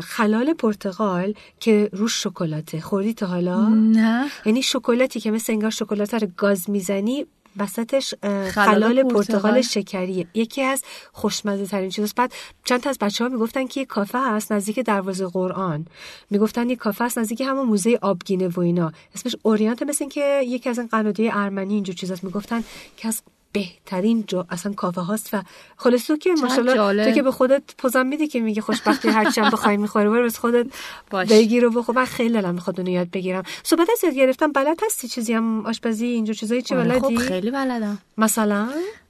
خلال 0.00 0.52
پرتقال 0.52 1.34
که 1.60 1.88
روش 1.92 2.22
شکلاته. 2.22 2.80
خوردی 2.80 3.14
تا 3.14 3.26
حالا؟ 3.26 3.68
نه. 3.68 4.30
یعنی 4.46 4.62
شکلاتی 4.62 5.20
که 5.20 5.30
مثل 5.30 5.52
انگار 5.52 5.70
شکلات 5.70 6.14
رو 6.14 6.28
گاز 6.36 6.70
می‌زنی 6.70 7.26
وسطش 7.56 8.14
خلال. 8.50 9.02
پرتقال 9.02 9.60
شکریه. 9.60 10.26
یکی 10.34 10.62
از 10.62 10.82
خوشمزه 11.12 11.66
ترین 11.66 11.90
چیزاست. 11.90 12.14
بعد 12.14 12.32
چند 12.64 12.80
تا 12.80 12.90
از 12.90 12.98
بچه 12.98 13.24
ها 13.24 13.30
می‌گفتن 13.30 13.66
که 13.66 13.80
یه 13.80 13.86
کافه 13.86 14.18
هست 14.18 14.52
نزدیک 14.52 14.80
دروازه 14.80 15.26
قرآن. 15.26 15.86
می‌گفتن 16.30 16.70
یه 16.70 16.76
کافه 16.76 17.04
هست 17.04 17.18
نزدیک 17.18 17.40
همون 17.40 17.66
موزه 17.66 17.98
آبگینه 18.02 18.48
و 18.48 18.60
اینا. 18.60 18.92
اسمش 19.14 19.36
اورینت 19.42 19.82
مثل 19.82 20.08
که 20.08 20.42
یکی 20.46 20.68
از 20.68 20.78
این 20.78 20.88
قنادی 20.88 21.30
ارمنی 21.30 21.74
اینجور 21.74 21.94
چیزاست. 21.94 22.24
می‌گفتن 22.24 22.64
که 22.96 23.08
از 23.08 23.22
بهترین 23.52 24.24
جا 24.26 24.46
اصلا 24.50 24.72
کافه 24.72 25.00
هاست 25.00 25.34
و 25.34 25.42
خلاص 25.76 26.06
تو 26.06 26.16
که 26.16 26.32
ماشاءالله. 26.32 27.04
تو 27.04 27.10
که 27.10 27.22
به 27.22 27.30
خودت 27.30 27.62
پوزم 27.78 28.06
میدی 28.06 28.28
که 28.28 28.40
میگه 28.40 28.62
خوشبختی 28.62 29.08
هر 29.08 29.30
چند 29.30 29.52
بخوای 29.52 29.76
می‌خوره 29.76 30.10
برو 30.10 30.24
بس 30.24 30.38
خودت 30.38 30.66
باش. 31.10 31.28
بگیر 31.28 31.66
و 31.66 31.70
بخور. 31.70 31.96
من 31.96 32.04
خیلی 32.04 32.32
دلم 32.32 32.54
می‌خواد 32.54 32.80
اونو 32.80 32.92
یاد 32.92 33.10
بگیرم. 33.10 33.42
صحبت 33.62 33.88
از 33.90 34.04
یاد 34.04 34.14
گرفتم 34.14 34.52
بلد 34.52 34.80
هستی؟ 34.86 35.08
چیزی 35.08 35.32
هم 35.32 35.66
آشپزی 35.66 36.06
اینجور 36.06 36.34
چیزایی 36.34 36.62
چی 36.62 36.74
آره، 36.74 36.84
بلدی؟ 36.84 37.16
خب 37.16 37.22
خیلی 37.22 37.50
بلدم. 37.50 37.98
مثلا؟ 38.18 38.68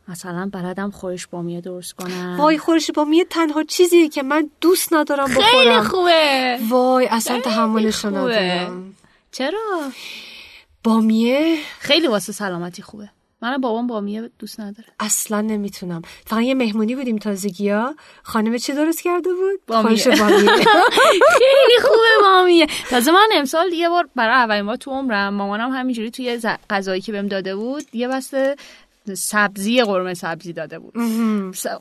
مثلا 0.08 0.50
بلدم 0.52 0.90
خورش 0.90 1.26
بامیه 1.26 1.60
درست 1.60 1.92
کنم. 1.92 2.36
وای 2.38 2.58
خورش 2.58 2.90
با 2.90 3.04
میه 3.04 3.24
تنها 3.24 3.62
چیزیه 3.62 4.08
که 4.08 4.22
من 4.22 4.50
دوست 4.60 4.92
ندارم 4.92 5.26
خیلی 5.26 5.46
بخورم. 5.46 5.84
خوبه. 5.84 6.58
وای 6.68 7.06
اصلا 7.06 7.32
خیلی 7.32 7.54
تحملش. 7.54 8.04
ندارم. 8.04 8.94
چرا؟ 9.32 9.80
بامیه 10.84 11.56
خیل 11.78 12.08
واسه 12.08 12.32
سلامتی 12.32 12.82
خوبه. 12.82 13.10
من 13.42 13.58
بابام 13.58 13.86
بامیه 13.86 14.30
دوست 14.38 14.60
نداره. 14.60 14.88
اصلا 15.00 15.40
نمی‌تونم. 15.40 16.02
فقط 16.26 16.42
یه 16.42 16.54
مهمونی 16.54 16.94
بودیم 16.94 17.18
تازگی 17.18 17.70
ها 17.70 17.94
خانم 18.22 18.56
چی 18.56 18.72
درست 18.72 19.02
کرده 19.02 19.30
بود؟ 19.34 19.60
بامیه. 19.66 19.96
خیلی 21.38 21.78
خوبه 21.82 22.22
بامیه 22.22 22.66
تازه 22.90 23.12
من 23.12 23.28
امسال 23.34 23.72
یه 23.72 23.88
بار 23.88 24.08
برای 24.16 24.34
اولین 24.34 24.66
بار 24.66 24.76
تو 24.76 24.90
عمرم 24.90 25.34
مامانم 25.34 25.70
همینجوری 25.70 26.10
توی 26.10 26.40
غذایی 26.70 27.00
که 27.00 27.12
بهم 27.12 27.26
داده 27.26 27.56
بود 27.56 27.84
یه 27.92 28.08
بسته 28.08 28.56
سبزی 29.14 29.82
قرمه 29.82 30.14
سبزی 30.14 30.52
داده 30.52 30.78
بود. 30.78 30.94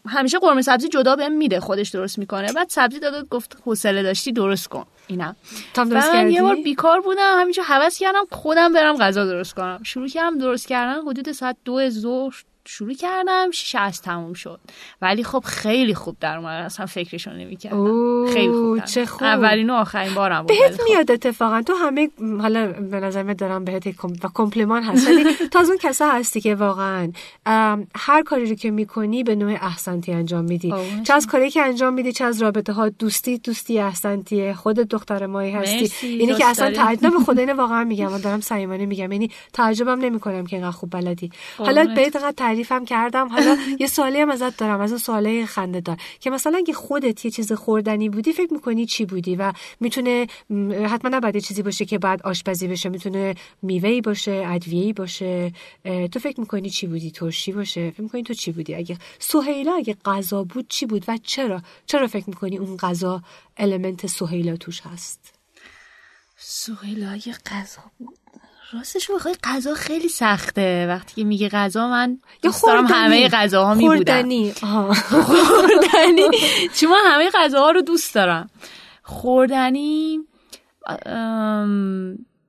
همیشه 0.07 0.39
قرمه 0.39 0.61
سبزی 0.61 0.87
جدا 0.87 1.15
بهم 1.15 1.31
میده 1.31 1.59
خودش 1.59 1.89
درست 1.89 2.19
می‌کنه. 2.19 2.53
بعد 2.53 2.69
سبزی 2.69 2.99
داده 2.99 3.23
گفت 3.27 3.57
حوصله 3.65 4.03
داشتی 4.03 4.31
درست 4.31 4.67
کن. 4.67 4.85
اینم 5.07 5.35
تام 5.73 5.87
و 5.87 5.89
درست 5.89 6.13
من 6.13 6.31
یه 6.31 6.41
بار 6.41 6.55
بیکار 6.55 7.01
بودم 7.01 7.37
همینجا 7.39 7.63
حوض 7.63 7.97
کردم 7.97 8.25
خودم 8.31 8.73
برم 8.73 8.97
غذا 8.97 9.25
درست 9.25 9.53
کنم. 9.53 9.79
شروع 9.83 10.07
کردم 10.07 10.37
درست 10.37 10.67
کردن 10.67 11.01
حدود 11.01 11.31
ساعت 11.31 11.57
دو 11.65 11.89
ظهر 11.89 12.43
شروع 12.65 12.93
کردم 12.93 13.51
شیش 13.51 13.75
از 13.75 14.01
تموم 14.01 14.33
شد. 14.33 14.59
ولی 15.01 15.23
خب 15.23 15.43
خیلی 15.45 15.93
خوب 15.93 16.17
در 16.19 16.37
اومد. 16.37 16.65
اصلا 16.65 16.85
فکرشو 16.85 17.31
نمی‌کردم. 17.31 18.33
خیلی 18.33 18.51
خوب 18.53 18.79
در 18.79 18.85
چه. 18.85 19.05
خوب. 19.05 19.23
اولین 19.23 19.69
و 19.69 19.73
آخرین 19.73 20.13
بارم 20.13 20.41
بود. 20.41 20.47
بهت 20.47 20.81
خب. 20.81 20.83
میاد 20.89 21.11
اتفاقا. 21.11 21.61
تو 21.61 21.73
همه 21.73 22.09
حالا 22.41 22.71
به 22.71 22.99
نظر 22.99 23.23
دارم 23.23 23.65
بهت 23.65 23.87
و 23.87 24.27
کمپلیمان 24.33 24.83
هست. 24.83 25.07
ولی 25.07 25.23
تو 25.51 25.59
از 25.59 25.69
اون 25.69 25.77
کسا 25.77 26.09
هستی 26.11 26.41
که 26.41 26.55
واقعا 26.55 27.11
هر 27.95 28.23
کاری 28.25 28.49
رو 28.49 28.55
که 28.55 28.71
می‌کنی 28.71 29.23
به 29.23 29.35
نوع 29.35 29.51
احسنتی 29.51 30.11
انجام 30.11 30.43
میدی. 30.45 30.69
قربونت 30.69 31.03
چه 31.03 31.13
از 31.13 31.27
کاری 31.27 31.51
که 31.51 31.61
انجام 31.61 31.93
میدی 31.93 32.11
چه 32.11 32.25
از 32.25 32.41
رابطه 32.41 32.73
ها 32.73 32.89
دوستی 32.89 33.37
دوستی 33.37 33.79
احسنتیه. 33.79 34.53
خودت 34.53 34.87
دختر 34.87 35.25
مایی 35.25 35.51
هستی. 35.51 36.07
اینی 36.07 36.33
که 36.33 36.45
اصلا. 36.45 36.71
تعجب 36.71 37.11
به 37.11 37.19
خدا 37.25 37.41
اینو 37.41 37.53
واقعا 37.53 37.83
میگم. 37.83 38.11
من 38.11 38.21
دارم 38.21 38.41
صمیمانه 38.41 38.85
میگم. 38.85 39.11
یعنی 39.11 39.31
تعجبم 39.53 39.99
نمی‌کنم 39.99 40.45
که 40.45 40.55
اینقدر 40.55 40.71
خوب 40.71 40.89
بلدی. 40.91 41.31
حالا 41.57 41.81
قربونت. 41.81 41.97
بهت 41.97 42.15
تعریفم 42.51 42.85
کردم. 42.85 43.27
حالا 43.27 43.57
یه 43.79 43.87
سوالی 43.87 44.19
هم 44.19 44.29
ازت 44.29 44.57
دارم 44.57 44.81
از 44.81 44.91
اون 44.91 44.99
سوالای 44.99 45.45
خنده 45.45 45.79
دار. 45.79 45.97
که 46.19 46.29
مثلا 46.29 46.57
اگه 46.57 46.73
خودت 46.73 47.25
یه 47.25 47.31
چیز 47.31 47.53
خوردنی 47.53 48.09
بودی 48.09 48.33
فکر 48.33 48.53
می‌کنی 48.53 48.85
چی 48.85 49.05
بودی؟ 49.05 49.35
و 49.35 49.53
می‌تونه 49.79 50.27
حتما 50.89 51.09
نباید 51.17 51.37
چیزی 51.37 51.63
باشه 51.63 51.85
که 51.85 51.99
بعد 51.99 52.21
آشپزی 52.21 52.67
بشه 52.67 52.89
می‌تونه 52.89 53.35
میوه‌ای 53.61 54.01
باشه 54.01 54.43
ادویه‌ای 54.47 54.93
باشه. 54.93 55.51
تو 56.11 56.19
فکر 56.19 56.39
می‌کنی 56.39 56.69
چی 56.69 56.87
بودی؟ 56.87 57.11
ترشی 57.11 57.51
باشه. 57.51 57.91
فکر 57.91 58.01
می‌کنی 58.01 58.23
تو 58.23 58.33
چی 58.33 58.51
بودی؟ 58.51 58.75
اگه 58.75 58.97
سهیلا 59.19 59.73
اگه 59.73 59.95
غذا 60.05 60.43
بود 60.43 60.67
چی 60.67 60.85
بود 60.85 61.05
و 61.07 61.17
چرا؟ 61.23 61.61
چرا 61.85 62.07
فکر 62.07 62.25
می‌کنی 62.27 62.57
اون 62.57 62.77
غذا 62.77 63.23
المنت 63.57 64.07
سهیلا 64.07 64.55
توش 64.57 64.81
هست؟ 64.81 65.33
سهیلا 66.37 67.15
یه 67.15 67.35
غذا 67.45 67.83
بود. 67.97 68.17
راستش 68.73 69.05
رو 69.05 69.15
بخوای 69.15 69.35
غذا 69.43 69.73
خیلی 69.73 70.09
سخته. 70.09 70.85
وقتی 70.89 71.15
که 71.15 71.23
میگه 71.23 71.49
غذا 71.49 71.87
من 71.87 72.19
دوست 72.41 72.63
دارم 72.63 72.85
همه 72.85 73.29
غذاها 73.29 73.73
می 73.73 73.87
بودم 73.87 74.21
خوردنی. 74.21 74.53
چون 76.75 76.89
من 76.89 77.01
همه 77.05 77.29
غذاها 77.33 77.71
رو 77.71 77.81
دوست 77.81 78.15
دارم. 78.15 78.49
خوردنی 79.03 80.19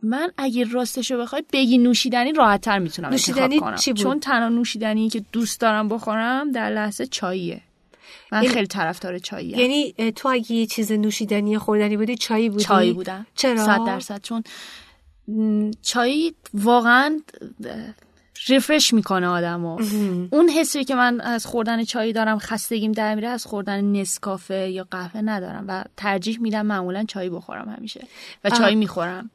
من 0.03 0.33
اگه 0.39 0.65
راستشو 0.73 1.19
بخوای 1.19 1.43
بگی 1.53 1.79
نوشیدنی 1.79 2.33
راحت 2.33 2.61
تر 2.61 2.79
می‌تونم 2.79 3.09
نوشیدنی 3.09 3.61
کنم. 3.61 3.77
چی 3.77 3.93
بود؟ 3.93 4.03
چون 4.03 4.21
تنها 4.21 4.49
نوشیدنی 4.49 5.09
که 5.09 5.25
دوست 5.33 5.61
دارم 5.61 5.89
بخورم 5.89 6.53
در 6.53 6.71
لحظه 6.71 7.07
چاییه. 7.07 7.61
من 8.33 8.43
یعنی- 8.43 8.55
خیلی 8.55 8.67
طرفدار 8.67 9.19
چاییم. 9.19 9.59
یعنی 9.59 10.13
تو 10.17 10.29
اگه 10.29 10.53
یه 10.53 10.67
چیز 10.67 10.93
نوشیدنی 10.93 11.59
خوردنی 11.59 11.97
بودی 11.97 12.17
چایی 12.17 12.49
بودی؟ 12.49 12.65
چای 12.65 12.93
بودم. 12.93 13.27
چرا؟ 13.35 13.65
صد 13.65 13.85
درصد. 13.87 14.23
چون 14.23 14.45
چای 15.83 16.35
واقعا 16.55 17.21
ریفرش 18.47 18.95
می‌کنه 18.95 19.27
آدمو. 19.27 19.79
اون 20.31 20.49
حسی 20.49 20.85
که 20.85 20.95
من 20.95 21.21
از 21.21 21.47
خوردن 21.47 21.85
چای 21.85 22.13
دارم 22.13 22.39
خستگیم 22.39 22.93
در 22.93 23.15
میره 23.15 23.29
از 23.29 23.47
خوردن 23.47 23.85
نسکافه 23.85 24.71
یا 24.71 24.87
قهوه 24.91 25.21
ندارم 25.21 25.65
و 25.69 25.85
ترجیح 25.97 26.41
میدم 26.41 26.67
معمولا 26.67 27.05
چای 27.05 27.31
بخورم 27.31 27.75
همیشه 27.79 28.07
و 28.45 28.51
چای 28.51 28.75
می‌خورم. 28.75 29.31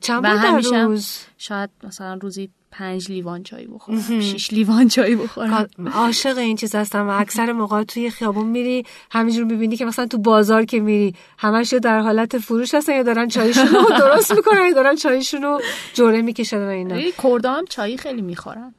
چند 0.00 0.24
و 0.24 0.28
همیشه 0.28 0.76
هم 0.76 0.86
روز؟ 0.86 1.18
شاید 1.38 1.70
مثلا 1.84 2.14
روزی 2.14 2.50
پنج 2.70 3.10
لیوان 3.10 3.42
چای 3.42 3.66
بخورم 3.66 4.20
شیش 4.20 4.52
لیوان 4.52 4.88
چای 4.88 5.16
بخورم. 5.16 5.68
عاشق 5.94 6.38
این 6.38 6.56
چیز 6.56 6.74
هستم 6.74 7.08
و 7.08 7.20
اکثر 7.20 7.52
موقع 7.52 7.82
توی 7.82 8.10
خیابون 8.10 8.46
میری 8.46 8.86
همینجور 9.10 9.44
می‌بینی 9.44 9.76
که 9.76 9.84
مثلا 9.84 10.06
تو 10.06 10.18
بازار 10.18 10.64
که 10.64 10.80
میری 10.80 11.14
همش 11.38 11.74
در 11.74 12.00
حالت 12.00 12.38
فروش 12.38 12.74
هستن 12.74 12.92
یا 12.92 13.02
دارن 13.02 13.28
چایشون 13.28 13.66
رو 13.66 13.84
درست 14.00 14.32
می‌کنن 14.32 14.66
یا 14.66 14.72
دارن 14.72 14.96
چایشون 14.96 15.42
رو 15.42 15.60
جوره 15.94 16.22
می‌کشن 16.22 16.58
و 16.58 16.68
اینا. 16.68 17.10
کردا 17.22 17.52
هم 17.52 17.64
چای 17.64 17.96
خیلی 17.96 18.22
می‌خورن. 18.22 18.74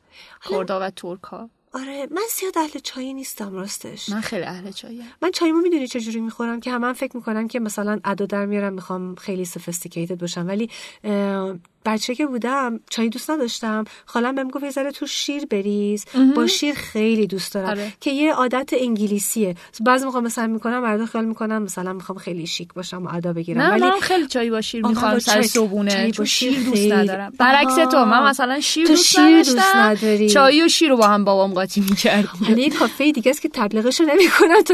کردا 0.50 0.80
و 0.80 0.90
ترکا 0.90 1.50
آره 1.74 2.08
من 2.12 2.22
زیاد 2.40 2.58
اهل 2.58 2.80
چای 2.84 3.14
نیستم 3.14 3.54
راستش. 3.54 4.10
من 4.10 4.22
خیلی 4.22 4.44
اهل 4.44 4.72
چایم 4.72 5.04
من 5.22 5.32
چایمو 5.32 5.62
می‌دونی 5.62 5.88
چجوری 5.88 6.20
می‌خورم 6.20 6.60
که 6.60 6.72
همه 6.72 6.94
فکر 6.94 7.18
می‌کنن 7.18 7.48
که 7.48 7.60
مثلا 7.60 8.00
ادا 8.04 8.26
در 8.26 8.46
میارم 8.46 8.74
می‌خوام 8.74 9.16
خیلی 9.16 9.46
سوفیستیکیتد 9.46 10.20
باشم. 10.20 10.48
ولی 10.48 10.70
بچه 11.86 12.16
که 12.16 12.26
بودم 12.26 12.80
چای 12.90 13.10
دوست 13.10 13.30
نداشتم. 13.30 13.84
خالم 14.06 14.36
بهم 14.36 14.48
گفت 14.50 14.64
یه 14.64 14.72
ذره 14.72 14.92
تو 14.92 15.08
شیر 15.08 15.46
بریز. 15.46 16.06
با 16.36 16.48
شیر 16.48 16.76
خیلی 16.76 17.28
دوست 17.28 17.54
دارم. 17.54 17.70
آره. 17.70 17.94
که 18.02 18.12
یه 18.12 18.34
عادت 18.34 18.70
انگلیسیه. 18.74 19.56
بعضی 19.86 20.06
موقع 20.06 20.20
مثلا 20.20 20.48
می‌کنم 20.48 20.80
مردا 20.80 21.06
خیال 21.06 21.26
می‌کنم 21.26 21.62
مثلا 21.64 21.94
می‌خوام 21.94 22.18
خیلی 22.18 22.48
شیک 22.48 22.74
باشم 22.74 23.06
و 23.06 23.16
ادا 23.16 23.34
بگیرم. 23.34 23.62
نه 23.62 23.70
ولی 23.72 23.82
منم 23.82 24.00
خیلی 24.00 24.28
چای 24.28 24.50
با 24.50 24.62
شیر 24.62 24.86
می‌خوام 24.88 25.20
سر 25.20 25.34
چای- 25.34 25.48
صبونه 25.48 26.12
با 26.18 26.26
شیر 26.26 26.60
دوست 26.64 26.92
ندارم. 26.92 27.34
برعکس. 27.38 27.76
تو 27.92 28.06
من 28.06 28.30
مثلا 28.30 28.60
شیر 28.60 28.88
تو 28.88 28.94
دوست 28.94 29.06
شیر 29.06 29.38
دوست 29.38 29.76
نداری. 29.76 30.30
چای 30.30 30.62
و 30.66 30.68
شیر 30.68 30.90
رو 30.90 30.98
با 30.98 31.08
هم 31.08 31.26
بابام 31.26 31.54
قاطی 31.54 31.82
می‌کردیم. 31.82 32.30
حالا 32.48 32.60
یه 32.60 32.70
کافه 32.70 33.12
دیگه 33.12 33.30
است 33.32 33.42
که 33.42 33.50
تبلیغشو 33.54 34.04
نمی‌کنم 34.04 34.62
تو 34.62 34.74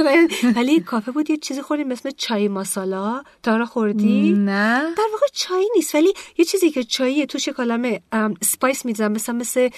ولی 0.56 0.80
کافه 0.92 1.12
بود 1.12 1.30
یه 1.30 1.38
چیزی 1.38 1.62
خوردیم 1.62 1.92
اسم 1.92 2.10
چای 2.18 2.48
ماسالا. 2.48 3.24
تا 3.44 3.66
خوردی؟ 3.66 4.32
نه. 4.34 4.80
در 4.80 5.04
واقع 5.12 5.26
چای 5.34 5.70
نیست. 5.76 5.96
ولی 5.96 6.14
یه 6.38 6.46
چیزی 6.46 6.72
که 6.72 6.84
چاییه 6.96 7.26
توش 7.26 7.50
کلمه 7.50 8.02
سپایس 8.42 8.86
میزن 8.86 9.12
مثلا 9.12 9.36
مثل 9.36 9.70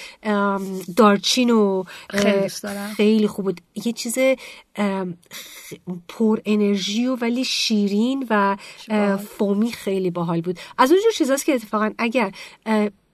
دارچین 0.96 1.50
و 1.50 1.84
خیلی. 2.10 2.50
خیلی 2.96 3.28
خوب 3.28 3.46
بود. 3.46 3.62
یه 3.86 3.92
چیز 3.92 4.18
پر 6.08 6.40
انرژی 6.46 7.06
و 7.06 7.16
ولی 7.16 7.46
شیرین 7.46 8.28
و 8.30 8.58
فومی 9.18 9.72
خیلی 9.72 10.12
باحال 10.12 10.42
بود. 10.42 10.60
از 10.78 10.92
اونجور 10.92 11.12
چیزاست 11.12 11.46
که 11.46 11.54
اتفاقا 11.54 11.92
اگر 11.98 12.32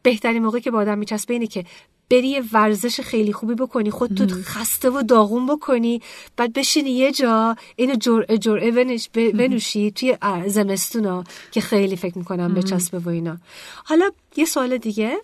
بهترین 0.04 0.44
موقع 0.44 0.60
که 0.60 0.72
با 0.72 0.80
آدم 0.80 0.98
میچسبه 0.98 1.34
اینه 1.34 1.48
که 1.48 1.66
بری 2.10 2.28
یه 2.28 2.44
ورزش 2.54 3.02
خیلی 3.02 3.34
خوبی 3.34 3.56
بکنی 3.56 3.92
خودتو 3.92 4.26
خسته 4.44 4.90
و 4.90 5.02
داغون 5.02 5.46
بکنی 5.48 6.02
بعد 6.38 6.54
بشینی 6.54 6.90
یه 6.92 7.12
جا 7.12 7.56
اینو 7.76 7.96
جرعه 7.96 8.38
جرعه 8.38 8.72
بنش- 8.72 9.10
بنوشی 9.14 9.92
توی 9.92 10.18
زمستونا 10.48 11.24
که 11.52 11.62
خیلی 11.62 11.96
فکر 11.96 12.18
می‌کنم 12.18 12.54
بچسبه 12.54 13.00
و 13.00 13.10
اینا. 13.10 13.38
حالا 13.86 14.10
یه 14.36 14.46
سوال 14.46 14.78
دیگه. 14.78 15.18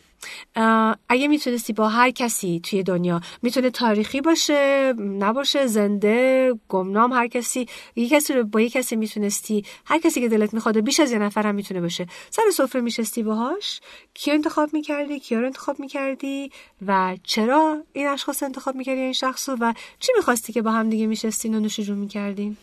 اگه 1.09 1.27
می‌تونستی 1.27 1.73
با 1.73 1.89
هر 1.89 2.11
کسی 2.11 2.61
توی 2.63 2.83
دنیا 2.83 3.21
می‌تونه 3.41 3.69
تاریخی 3.69 4.21
باشه 4.21 4.93
نباشه 4.97 5.67
زنده 5.67 6.53
گمنام 6.69 7.13
هر 7.13 7.27
کسی 7.27 7.67
یه 7.95 8.09
کسی 8.09 8.33
رو 8.33 8.43
با 8.43 8.61
یه 8.61 8.69
کسی 8.69 8.95
می‌تونستی 8.95 9.65
هر 9.85 9.99
کسی 9.99 10.21
که 10.21 10.27
دلت 10.29 10.53
می‌خواد 10.53 10.79
بیش 10.79 10.99
از 10.99 11.11
یه 11.11 11.19
نفر 11.19 11.47
هم 11.47 11.55
می‌تونه 11.55 11.81
باشه. 11.81 12.07
سر 12.29 12.41
سفره 12.53 12.81
میشستی 12.81 13.23
باهاش 13.23 13.81
کیو 14.13 14.33
انتخاب 14.33 14.73
می‌کردی 14.73 15.19
کیا 15.19 15.39
رو 15.39 15.45
انتخاب 15.45 15.79
می‌کردی 15.79 16.51
و 16.87 17.17
چرا 17.23 17.77
این 17.93 18.07
اشخاص 18.07 18.43
انتخاب 18.43 18.75
می‌کردی 18.75 19.01
این 19.01 19.13
شخص 19.13 19.49
رو 19.49 19.57
و 19.59 19.73
چی 19.99 20.11
می‌خواستی 20.15 20.53
که 20.53 20.61
با 20.61 20.71
هم 20.71 20.89
دیگه 20.89 21.07
میشستین 21.07 21.55
و 21.55 21.59
نوش 21.59 21.79
جون 21.79 21.97
می‌کردین؟ 21.97 22.57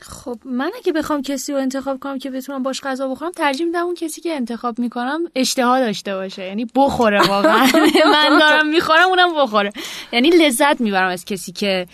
خب 0.00 0.38
من 0.44 0.70
اگه 0.76 0.92
بخوام 0.92 1.22
کسی 1.22 1.52
رو 1.52 1.58
انتخاب 1.58 2.00
کنم 2.00 2.18
که 2.18 2.30
بتونم 2.30 2.62
باش 2.62 2.80
غذا 2.80 3.08
بخورم 3.08 3.32
ترجیح 3.32 3.66
میدم 3.66 3.84
اون 3.84 3.94
کسی 3.94 4.20
که 4.20 4.34
انتخاب 4.34 4.78
می‌کنم 4.78 5.20
اشتها 5.34 5.80
داشته 5.80 6.14
باشه 6.14 6.44
یعنی 6.44 6.66
بخوره 6.74 7.28
واقعا. 7.28 7.66
من 8.12 8.38
دارم 8.38 8.68
می‌خورم 8.68 9.08
اونم 9.08 9.34
بخوره. 9.34 9.72
یعنی 10.12 10.30
لذت 10.30 10.80
می‌برم 10.80 11.08
از 11.08 11.24
کسی 11.24 11.52
که 11.52 11.86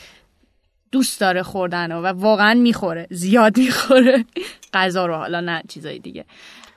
دوست 0.92 1.20
داره 1.20 1.42
خوردن 1.42 1.92
و 1.92 2.06
واقعا 2.06 2.54
می‌خوره 2.54 3.06
زیاد 3.10 3.58
می‌خوره. 3.58 4.24
غذا 4.74 5.06
رو 5.06 5.14
حالا 5.14 5.40
نه 5.40 5.62
چیزای 5.68 5.98
دیگه. 5.98 6.24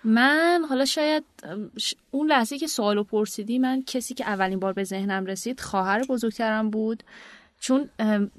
من 0.03 0.65
حالا 0.69 0.85
شاید 0.85 1.23
اون 2.11 2.27
لحظه 2.27 2.57
که 2.57 2.67
سوالو 2.67 3.03
پرسیدی 3.03 3.59
من 3.59 3.83
کسی 3.88 4.13
که 4.13 4.27
اولین 4.27 4.59
بار 4.59 4.73
به 4.73 4.83
ذهنم 4.83 5.25
رسید 5.25 5.59
خواهر 5.59 6.03
بزرگترم 6.09 6.69
بود. 6.69 7.03
چون 7.65 7.89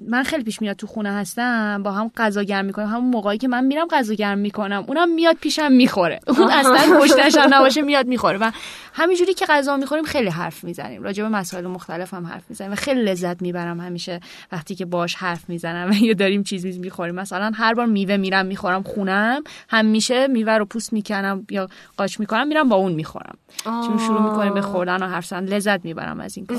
من 0.07 0.23
خیلی 0.23 0.43
پیش 0.43 0.61
میاد 0.61 0.75
تو 0.75 0.87
خونه 0.87 1.11
هستم 1.11 1.83
با 1.83 1.91
هم 1.91 2.11
غذا 2.17 2.43
گرم 2.43 2.65
می‌کنم. 2.65 2.87
همون 2.87 3.09
موقعی 3.09 3.37
که 3.37 3.47
من 3.47 3.65
میرم 3.65 3.87
غذا 3.87 4.13
گرم 4.13 4.37
می‌کنم 4.37 4.85
اونم 4.87 5.13
میاد 5.13 5.35
پیشم 5.35 5.71
می‌خوره. 5.71 6.19
اون 6.27 6.51
اصلا 6.51 6.99
گشتش 6.99 7.37
هم 7.37 7.53
نباشه 7.53 7.81
میاد 7.81 8.07
می‌خوره. 8.07 8.37
و 8.37 8.51
همینجوری 8.93 9.33
که 9.33 9.45
غذا 9.45 9.77
می‌خوریم 9.77 10.03
خیلی 10.03 10.29
حرف 10.29 10.63
می‌زنیم. 10.63 11.03
راجع 11.03 11.23
به 11.23 11.29
مسائل 11.29 11.67
مختلف 11.67 12.13
هم 12.13 12.25
حرف 12.25 12.43
می‌زنیم 12.49 12.71
و 12.71 12.75
خیلی 12.75 13.03
لذت 13.03 13.41
می‌برم 13.41 13.79
همیشه 13.79 14.19
وقتی 14.51 14.75
که 14.75 14.85
باش 14.85 15.15
حرف 15.15 15.49
می‌زنم 15.49 15.89
و 15.91 15.93
یا 15.93 16.13
داریم 16.13 16.43
چیز 16.43 16.65
میز 16.65 16.79
می‌خوریم. 16.79 17.15
مثلا 17.15 17.51
هر 17.55 17.73
بار 17.73 17.85
میوه 17.85 18.17
میرم 18.17 18.45
می‌خورم 18.45 18.83
خونم 18.83 19.43
همیشه 19.69 20.27
میوه 20.27 20.53
رو 20.53 20.65
پوست 20.65 20.93
می‌کنم 20.93 21.45
یا 21.49 21.69
قاچ 21.97 22.19
می‌کنم 22.19 22.47
میرم 22.47 22.69
با 22.69 22.75
اون 22.75 22.91
می‌خورم. 22.91 23.37
چون 23.63 23.97
شروع 23.97 24.21
می‌کنیم 24.21 24.53
به 24.53 24.61
خوردن 24.61 25.03
و 25.03 25.07
حرف 25.07 25.25
زدن. 25.25 25.45
لذت 25.45 25.85
می‌برم 25.85 26.19
از 26.19 26.37
این 26.37 26.45
کار 26.45 26.57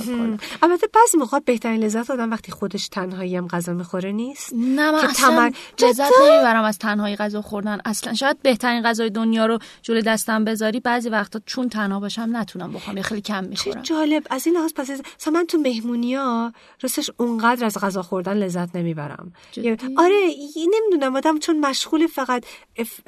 البته 0.62 0.87
بعضی 0.94 1.18
موقع 1.18 1.38
بهترین 1.38 1.85
لذت 1.85 2.11
آدم 2.11 2.31
وقتی 2.31 2.52
خودش 2.59 2.88
تنهایی 2.88 3.37
هم 3.37 3.47
غذا 3.47 3.73
می‌خوره 3.73 4.12
نیست؟ 4.12 4.53
نه 4.57 4.90
من 4.90 5.01
که 5.01 5.09
اصلا 5.11 5.29
تمر- 5.29 5.53
لذت 5.88 6.11
نمی‌برم 6.23 6.64
از 6.64 6.79
تنهایی 6.79 7.16
غذا 7.16 7.42
خوردن. 7.42 7.79
اصلا 7.85 8.14
شاید 8.14 8.42
بهترین 8.42 8.83
غذای 8.83 9.11
دنیا 9.11 9.47
رو 9.47 9.59
جلوی 9.83 10.03
دستم 10.03 10.44
بذاری 10.44 10.81
بعضی 10.81 11.09
وقتا 11.09 11.40
چون 11.47 11.68
تنها 11.68 12.01
باشم 12.01 12.29
نتونم 12.33 12.73
بخورم 12.73 12.97
یا 12.97 13.03
خیلی 13.03 13.21
کم 13.21 13.42
چه 13.42 13.49
می‌خورم. 13.49 13.83
جالب. 13.83 14.27
از 14.31 14.47
این 14.47 14.57
لحاظ 14.57 14.73
پس 14.77 14.90
مثلا 14.90 15.33
من 15.33 15.44
تو 15.47 15.59
مهمونی 15.59 16.14
ها 16.14 16.53
راستش 16.83 17.11
اونقدر 17.16 17.64
از 17.66 17.79
غذا 17.79 18.03
خوردن 18.03 18.37
لذت 18.37 18.77
نمی‌برم. 18.77 19.33
جدی؟ 19.53 19.94
آره 19.99 20.21
نمی‌دونم 20.57 21.16
آدم 21.16 21.38
چون 21.38 21.61
مشغول 21.61 22.07
فقط 22.07 22.44
اف- 22.77 23.01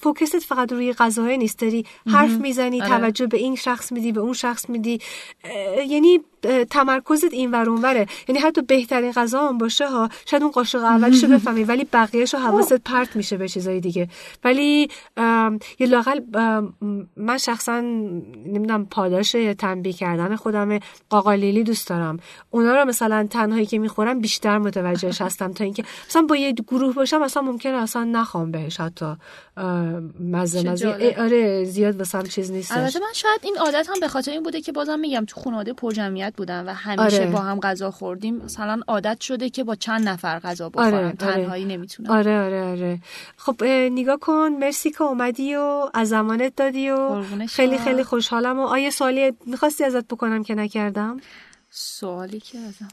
فوکست 0.00 0.38
فقط 0.38 0.72
روی 0.72 0.92
غذاهای 0.92 1.38
نیست. 1.38 1.58
داری 1.58 1.86
حرف 2.06 2.30
می‌زنی 2.30 2.82
آره. 2.82 2.90
توجه 2.90 3.26
به 3.26 3.36
این 3.36 3.56
شخص 3.56 3.92
میدی 3.92 4.12
به 4.12 4.20
اون 4.20 4.32
شخص 4.32 4.68
میدی. 4.70 5.00
اه، 5.44 5.84
یعنی 5.86 6.20
تمرکزت 6.70 7.32
این 7.32 7.50
ور 7.50 7.70
اون 7.70 7.82
وره. 7.82 8.06
یعنی 8.28 8.40
حتی 8.40 8.62
بهترین 8.62 9.12
غذا 9.12 9.48
هم 9.48 9.58
باشه 9.58 9.88
ها. 9.88 10.08
شاید 10.26 10.42
اون 10.42 10.52
قاشق 10.52 10.84
اولشو 10.84 11.26
بفهمی 11.28 11.64
ولی 11.64 11.86
بقیهشو 11.92 12.38
حواست 12.38 12.72
پرت 12.72 13.16
میشه 13.16 13.36
به 13.36 13.48
چیزای 13.48 13.80
دیگه. 13.80 14.08
ولی 14.44 14.88
یه 15.78 15.86
لاقل 15.86 16.20
من 17.16 17.38
شخصا 17.38 17.80
نمی‌دونم 17.80 18.86
پاداش 18.86 19.34
یا 19.34 19.54
تنبیه 19.54 19.92
کردن 19.92 20.36
خودم 20.36 20.78
قاقالیلی 21.10 21.64
دوست 21.64 21.88
دارم. 21.88 22.18
اونا 22.50 22.76
رو 22.76 22.84
مثلا 22.84 23.26
تنهایی 23.30 23.66
که 23.66 23.78
می‌خورم 23.78 24.20
بیشتر 24.20 24.58
متوجهش 24.58 25.20
هستم 25.20 25.52
تا 25.52 25.64
اینکه 25.64 25.84
مثلا 26.08 26.22
با 26.22 26.36
یه 26.36 26.52
گروه 26.52 26.94
باشم 26.94 27.22
اصلا 27.22 27.42
ممکنه 27.42 27.76
اصلا 27.76 28.04
نخوام 28.04 28.50
بهش 28.50 28.80
حتی. 28.80 29.14
مزه 30.20 30.70
مزه. 30.70 31.14
آره 31.18 31.64
زیاد 31.64 31.96
واسم 31.98 32.22
چیز 32.22 32.50
نیستش. 32.50 32.76
البته 32.76 32.98
من 32.98 33.12
شاید 33.14 33.40
این 33.42 33.58
عادت 33.58 33.88
هم 33.88 34.00
به 34.00 34.08
خاطر 34.08 34.30
این 34.30 34.42
بوده 34.42 34.60
که 34.60 34.72
بازم 34.72 34.98
میگم 34.98 35.24
تو 35.24 35.40
خانواده 35.40 35.72
پرجمعیت 35.72 36.35
بودم 36.36 36.66
و 36.66 36.74
همیشه 36.74 37.22
آره. 37.22 37.30
با 37.30 37.38
هم 37.38 37.60
غذا 37.60 37.90
خوردیم. 37.90 38.36
مثلا 38.36 38.80
عادت 38.88 39.20
شده 39.20 39.50
که 39.50 39.64
با 39.64 39.74
چند 39.74 40.08
نفر 40.08 40.38
غذا 40.38 40.68
بخورم 40.68 40.94
آره، 40.94 41.06
آره. 41.06 41.12
تنهایی 41.12 41.64
نمی‌تونم. 41.64 42.10
آره 42.10 42.40
آره 42.40 42.64
آره. 42.64 42.98
خب 43.36 43.62
اه، 43.64 43.88
نگاه 43.88 44.16
کن. 44.16 44.48
مرسی 44.60 44.90
که 44.90 45.02
اومدی 45.02 45.54
و 45.54 45.90
از 45.94 46.08
زمانت 46.08 46.56
دادی 46.56 46.90
و 46.90 47.22
خیلی. 47.46 47.78
خیلی 47.78 48.04
خوشحالم. 48.04 48.58
و 48.58 48.62
آیه 48.62 48.90
سوالی 48.90 49.32
می‌خواستی 49.46 49.84
ازت 49.84 50.04
بکنم 50.08 50.44
که 50.44 50.54
نکردم؟ 50.54 51.20
سوالی 51.70 52.40
که 52.40 52.58
ازم. 52.58 52.88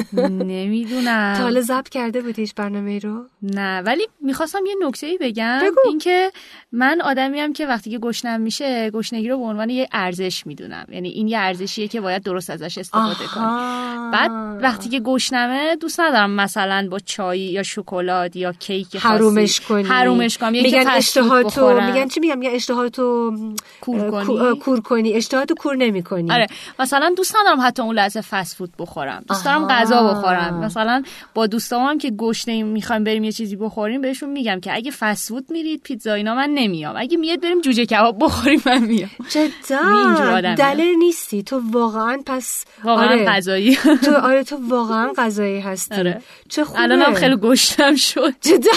نمی‌دونم. 0.54 1.34
تا 1.36 1.42
حالا 1.42 1.60
ضبط 1.60 1.88
کرده 1.88 2.20
بودیش 2.20 2.54
برنامه 2.54 2.98
رو؟ 2.98 3.24
نه 3.42 3.80
ولی 3.80 4.08
می‌خواستم 4.20 4.60
یه 4.66 4.74
نکته 4.86 5.06
ای 5.06 5.18
بگم. 5.18 5.60
بگو. 5.62 5.80
اینکه 5.86 6.32
من 6.72 7.00
آدمیم 7.00 7.52
که 7.52 7.66
وقتی 7.66 7.90
که 7.90 7.98
گشنم 7.98 8.40
میشه 8.40 8.90
گشنگی 8.90 9.28
رو 9.28 9.38
به 9.38 9.44
عنوان 9.44 9.70
یه 9.70 9.88
ارزش 9.92 10.46
می‌دونم. 10.46 10.86
یعنی 10.92 11.08
این 11.08 11.28
یه 11.28 11.38
ارزشیه 11.38 11.88
که 11.88 12.00
باید 12.00 12.22
درست 12.22 12.50
ازش 12.50 12.78
استفاده 12.78 13.14
کنی. 13.34 13.44
آها. 13.44 14.10
بعد 14.10 14.30
وقتی 14.62 14.88
که 14.88 15.00
گشنمه 15.00 15.76
دوست 15.76 16.00
ندارم 16.00 16.30
مثلا 16.30 16.88
با 16.90 16.98
چای 16.98 17.40
یا 17.40 17.62
شکلات 17.62 18.36
یا 18.36 18.52
کیک 18.52 18.96
حرومش 18.96 19.60
کنی. 19.60 19.82
حرومش 19.82 20.38
کنم. 20.38 20.52
میگن 20.52 20.88
اشتهاتو. 20.88 21.80
میگن 21.80 22.08
چی 22.08 22.20
میگم؟ 22.20 22.38
میگن 22.38 22.54
اشتهاتو 22.54 23.32
کور 23.80 24.10
کنی؟ 24.10 24.58
کور 24.60 24.80
کنی. 24.80 25.12
اشتهاتو 25.12 25.54
کور 25.54 25.76
نمی 25.76 26.02
کنی 26.02 26.32
آره. 26.32 26.46
مثلا 26.78 27.14
دوست 27.16 27.36
ندارم 27.36 27.60
حتی 27.66 27.82
اون 27.82 27.94
لحظه 27.94 28.20
فست 28.20 28.56
فود 28.56 28.72
بخورم. 28.78 29.24
دوست 29.28 29.44
دارم. 29.44 29.66
غذا 29.82 30.14
بخورم 30.14 30.60
مثلا 30.64 31.02
با 31.34 31.46
دوستام 31.46 31.82
هم 31.86 31.98
که 31.98 32.10
گشنه 32.10 32.62
می‌خوایم 32.62 33.04
بریم 33.04 33.24
یه 33.24 33.32
چیزی 33.32 33.56
بخوریم 33.56 34.00
بهشون 34.00 34.30
میگم 34.30 34.60
که 34.60 34.74
اگه 34.74 34.90
فست 34.90 35.28
فود 35.28 35.46
میرید 35.50 35.80
پیتزا 35.82 36.14
اینا 36.14 36.34
من 36.34 36.50
نمیام. 36.50 36.94
اگه 36.98 37.16
میاد 37.16 37.40
بریم 37.40 37.60
جوجه 37.60 37.86
کباب 37.86 38.16
بخوریم 38.20 38.62
من 38.66 38.78
میام. 38.82 39.10
جدا. 39.30 40.54
دلیل 40.64 40.98
نیستی. 40.98 41.42
تو 41.42 41.60
واقعا 41.70 42.22
پس 42.26 42.64
واقعا 42.84 43.08
آره. 43.08 43.24
غذایی. 43.24 43.76
تو 44.04 44.14
آره 44.14 44.44
تو 44.44 44.58
واقعا 44.68 45.12
غذایی 45.16 45.60
هستی. 45.60 45.94
آره. 45.94 46.22
چه 46.48 46.64
خوبه. 46.64 46.80
الانم 46.80 47.14
خیلی 47.14 47.36
گشتم 47.36 47.96
شد. 47.96 48.34
جدا. 48.40 48.70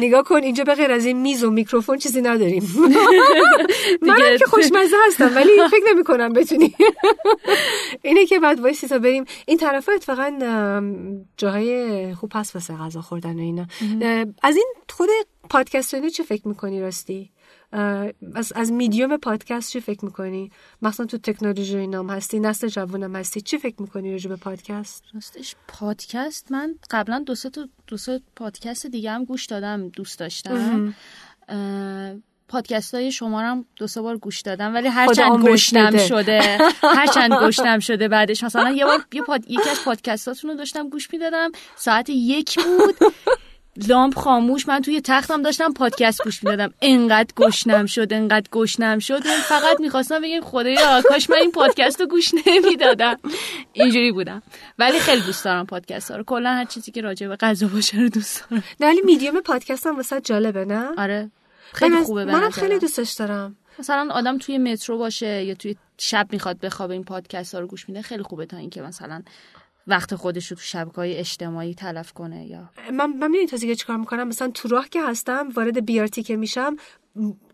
نگاه 0.00 0.22
کن 0.22 0.42
اینجا 0.42 0.64
به 0.64 0.74
غیر 0.74 0.92
از 0.92 1.04
این 1.06 1.18
میز 1.20 1.44
و 1.44 1.50
میکروفون 1.50 1.98
چیزی 1.98 2.22
نداریم. 2.22 2.62
منم 4.02 4.16
دیگه- 4.16 4.38
که 4.38 4.44
خوشمزه 4.46 4.96
هستم 5.06 5.30
ولی 5.36 5.50
فکر 5.70 5.92
نمی 5.94 6.04
کنم 6.04 6.32
بتونی. 6.32 6.74
اینه 8.02 8.26
که 8.26 8.38
بعد 8.40 8.60
وایسی 8.60 8.88
تا 8.88 8.98
بریم 9.12 9.24
این 9.46 9.58
طرف 9.58 9.88
اتفاقا 9.94 10.30
جاهای 11.36 12.14
خوب 12.14 12.30
هست 12.34 12.54
واسه 12.54 12.74
غذا 12.74 13.00
خوردن 13.00 13.36
و 13.36 13.40
اینا. 13.40 13.66
از 14.42 14.56
این 14.56 14.74
خود 14.88 15.08
پادکست 15.50 15.94
اینو 15.94 16.08
چی 16.08 16.22
فکر 16.22 16.48
می‌کنی 16.48 16.80
راستی؟ 16.80 17.30
از, 18.34 18.52
از 18.56 18.72
میدیوم 18.72 19.16
پادکست 19.16 19.72
چی 19.72 19.80
فکر 19.80 20.04
می‌کنی؟ 20.04 20.50
مثلا 20.82 21.06
تو 21.06 21.18
تکنولوژی 21.18 21.76
اینام 21.76 22.10
هستی 22.10 22.40
نسل 22.40 22.68
جوونم 22.68 23.16
هستی 23.16 23.40
چی 23.40 23.58
فکر 23.58 23.82
می‌کنی 23.82 24.12
راجع 24.12 24.28
به 24.28 24.36
پادکست؟ 24.36 25.04
راستش 25.14 25.56
پادکست 25.68 26.52
من 26.52 26.74
قبلا 26.90 27.18
دو 27.26 27.34
سه 27.34 27.50
دو 27.86 27.96
سه 27.96 28.20
پادکست 28.36 28.86
دیگه 28.86 29.10
هم 29.10 29.24
گوش 29.24 29.46
دادم 29.46 29.88
دوست 29.88 30.18
داشتم. 30.18 30.94
پادکست 32.52 32.94
های 32.94 33.12
شما 33.12 33.40
هم 33.40 33.64
دو 33.76 33.86
سه 33.86 34.00
بار 34.00 34.18
گوش 34.18 34.40
دادم 34.40 34.74
ولی 34.74 34.88
هر 34.88 35.14
چند 35.14 35.44
گشتم 35.44 35.96
شده 35.96 36.58
هر 36.82 37.06
چند 37.06 37.32
گشتم 37.46 37.78
شده 37.78 38.08
بعدش. 38.08 38.44
مثلا 38.44 38.70
یه 38.70 38.84
بار 38.84 39.04
یه 39.12 39.22
پاد... 39.22 39.44
یکی 39.48 39.70
از 39.70 39.84
پادکستاتون 39.84 40.50
رو 40.50 40.56
داشتم 40.56 40.88
گوش 40.88 41.12
می‌دادم 41.12 41.50
ساعت 41.76 42.10
یک 42.10 42.58
بود 42.64 42.96
لامپ 43.88 44.14
خاموش 44.14 44.68
من 44.68 44.80
توی 44.80 45.00
تختم 45.00 45.42
داشتم 45.42 45.72
پادکست 45.72 46.24
گوش 46.24 46.44
می‌دادم. 46.44 46.74
انقدر 46.82 47.34
گشنم 47.36 47.86
شد 47.86 48.12
انقدر 48.12 48.46
گشنم 48.52 48.98
شد 48.98 49.22
فقط 49.24 49.80
می‌خواستم 49.80 50.20
بگم 50.22 50.40
خدایا 50.40 51.02
کاش 51.08 51.30
من 51.30 51.36
این 51.36 51.52
پادکست 51.52 52.00
رو 52.00 52.06
گوش 52.06 52.30
نمی‌دادم. 52.46 53.16
اینجوری 53.72 54.12
بودم. 54.12 54.42
ولی 54.78 55.00
خیلی 55.00 55.20
دوست 55.20 55.44
دارم 55.44 55.66
پادکست 55.66 56.10
ها 56.10 56.16
رو. 56.16 56.24
کلا 56.24 56.50
هر 56.50 56.64
چیزی 56.64 56.92
که 56.92 57.00
راجع 57.00 57.28
به 57.28 57.36
غذا 57.36 57.66
باشه 57.66 57.96
رو 58.00 58.08
دوست 58.08 58.44
دارم. 58.50 58.62
ولی 58.80 59.00
میدیوم 59.04 59.40
پادکست 59.40 59.86
هم 59.86 59.96
واسه 59.96 60.20
جالبه 60.20 60.64
نه؟ 60.64 60.88
آره. 60.98 61.30
خیلی 61.74 62.02
خوبه 62.02 62.24
منم 62.24 62.50
خیلی 62.50 62.78
دوستش 62.78 63.12
دارم. 63.12 63.56
مثلا 63.78 64.08
آدم 64.12 64.38
توی 64.38 64.58
مترو 64.58 64.98
باشه 64.98 65.44
یا 65.44 65.54
توی 65.54 65.76
شب 65.98 66.28
می‌خواد 66.32 66.58
بخوابه 66.58 66.94
این 66.94 67.04
پادکست 67.04 67.54
ها 67.54 67.60
رو 67.60 67.66
گوش 67.66 67.88
میده 67.88 68.02
خیلی 68.02 68.22
خوبه 68.22 68.46
تا 68.46 68.56
اینکه 68.56 68.82
مثلا 68.82 69.22
وقت 69.86 70.14
خودش 70.14 70.46
رو 70.46 70.56
تو 70.56 70.62
شبکه 70.62 70.96
های 70.96 71.16
اجتماعی 71.16 71.74
تلف 71.74 72.12
کنه 72.12 72.46
یا 72.46 72.70
من 72.92 73.06
من 73.06 73.30
می‌دونی 73.30 73.46
تازه 73.46 73.74
چیکار 73.74 73.96
می‌کنم؟ 73.96 74.28
مثلا 74.28 74.48
تو 74.48 74.68
راه 74.68 74.88
که 74.88 75.02
هستم 75.02 75.48
وارد 75.54 75.86
بیارتی 75.86 76.22
که 76.22 76.36
میشم 76.36 76.76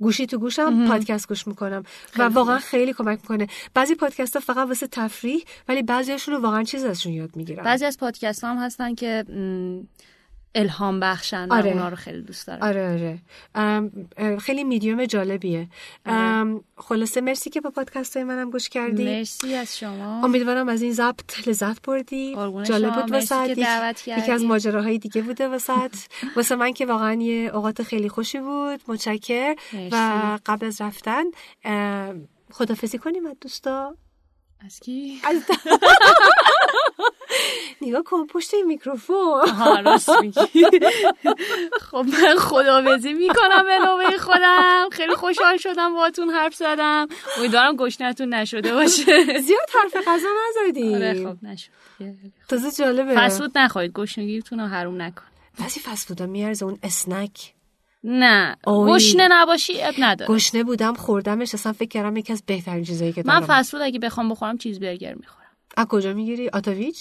گوشی 0.01 0.27
تو 0.27 0.39
گوشم 0.39 0.89
پادکست 0.89 1.29
گوش 1.29 1.47
می‌کنم. 1.47 1.83
و 2.19 2.23
واقعا 2.23 2.59
خیلی 2.59 2.93
کمک 2.93 3.19
می‌کنه. 3.23 3.47
بعضی 3.75 3.95
پادکست 3.95 4.35
ها 4.35 4.41
فقط 4.41 4.69
واسه 4.69 4.87
تفریح 4.87 5.45
ولی 5.69 5.83
بعضیاشون 5.83 6.35
رو 6.35 6.41
واقعا 6.41 6.63
چیز 6.63 6.85
ازشون 6.85 7.13
یاد 7.13 7.37
می‌گیرم 7.37 7.65
بعضی 7.65 7.85
از 7.85 7.99
پادکست 7.99 8.45
هم 8.45 8.57
هستن 8.57 8.95
که 8.95 9.25
الهام 10.55 11.01
بخشن 11.01 11.49
آره. 11.51 11.71
اونا 11.71 11.89
رو 11.89 11.97
خیلی 11.97 12.23
دوست 12.23 12.47
دارم. 12.47 12.63
آره 12.63 13.21
آره. 14.17 14.39
خیلی 14.39 14.65
میدیوم 14.65 15.05
جالبیه. 15.05 15.69
آره. 16.07 16.61
خلاصه 16.77 17.21
مرسی 17.21 17.51
که 17.51 17.61
با 17.61 17.71
پادکست 17.71 18.17
های 18.17 18.25
منم 18.25 18.51
گوش 18.51 18.69
کردی. 18.69 19.05
مرسی 19.05 19.55
از 19.55 19.79
شما. 19.79 20.25
امیدوارم 20.25 20.69
از 20.69 20.83
این 20.83 20.93
ضبط 20.93 21.49
لذت 21.49 21.83
بردی. 21.83 22.35
جالب 22.65 22.95
بود 22.95 23.13
واسه 23.13 23.51
یکی 24.07 24.33
از 24.33 24.45
ماجراهای 24.45 24.99
دیگه 24.99 25.23
بوده 25.23 25.49
واسه 25.49 25.73
واسه 26.37 26.57
من 26.57 26.73
که 26.73 26.87
واقعا 26.87 27.15
یه 27.15 27.51
اوقات 27.55 27.83
خیلی 27.83 28.09
خوشی 28.09 28.39
بود. 28.41 28.81
متشکر 28.89 29.55
و 29.93 30.39
قبل 30.47 30.67
از 30.67 30.81
رفتن 30.81 31.25
خدافزی 32.51 32.99
کنیم 32.99 33.27
از 33.27 33.37
دوستا. 33.41 33.97
از 34.65 34.81
کی؟ 34.81 35.21
از 35.25 35.37
نگاه 37.81 38.03
کن 38.03 38.27
پشت 38.27 38.55
این 38.55 38.67
میکروفون. 38.67 39.41
راست 39.85 40.11
میگی. 40.11 40.39
خب 41.81 41.97
من 41.97 42.37
خداوزی 42.39 43.13
می‌کنم 43.13 43.65
به 43.65 43.79
نوبه 43.87 44.19
خودم. 44.19 44.89
خیلی 44.93 45.15
خوشحال 45.15 45.57
شدم 45.57 45.95
باهاتون 45.95 46.31
حرف 46.31 46.55
زدم. 46.55 47.07
امیدوارم 47.39 47.77
گشنتون 47.77 48.35
نشده 48.35 48.73
باشه. 48.75 49.41
زیاد 49.41 49.71
حرف 49.83 49.97
غذا 50.09 50.29
نزدی 50.67 50.95
آره 50.95 51.25
خب 51.25 51.37
نشد. 51.47 51.71
تازه 52.49 52.71
جالبه. 52.85 53.15
فست‌فود 53.15 53.59
نخواهید 53.59 53.93
گشنگیتون 53.93 54.61
رو 54.61 54.67
حروم 54.67 55.03
نکن 55.03 55.23
بعضی 55.61 55.81
فست‌فودا 55.81 56.27
میارزه 56.27 56.65
اون 56.65 56.79
اسنک. 56.83 57.55
نه. 58.05 58.57
گشنه 58.67 59.29
نباشی 59.31 59.83
عیب 59.83 59.95
نداره. 59.99 60.35
گشنه 60.35 60.65
بودم 60.65 60.95
خوردمش 60.95 61.55
اصلا 61.55 61.73
فکر 61.73 61.89
کردم 61.89 62.17
یکی 62.17 62.33
از 62.33 62.43
بهترین 62.47 62.85
چیزایی 62.85 63.13
که 63.13 63.23
دارم. 63.23 63.41
من 63.41 63.47
فست‌فود 63.47 63.81
اگه 63.81 63.99
بخوام 63.99 64.29
بخورم 64.29 64.59
چیز 64.59 64.81
برگر 64.81 65.15
می‌خورم. 65.15 65.38
از 65.79 65.87
کجا 65.87 66.13
می‌گیری؟ 66.13 66.49
آتاویچ؟ 66.49 66.99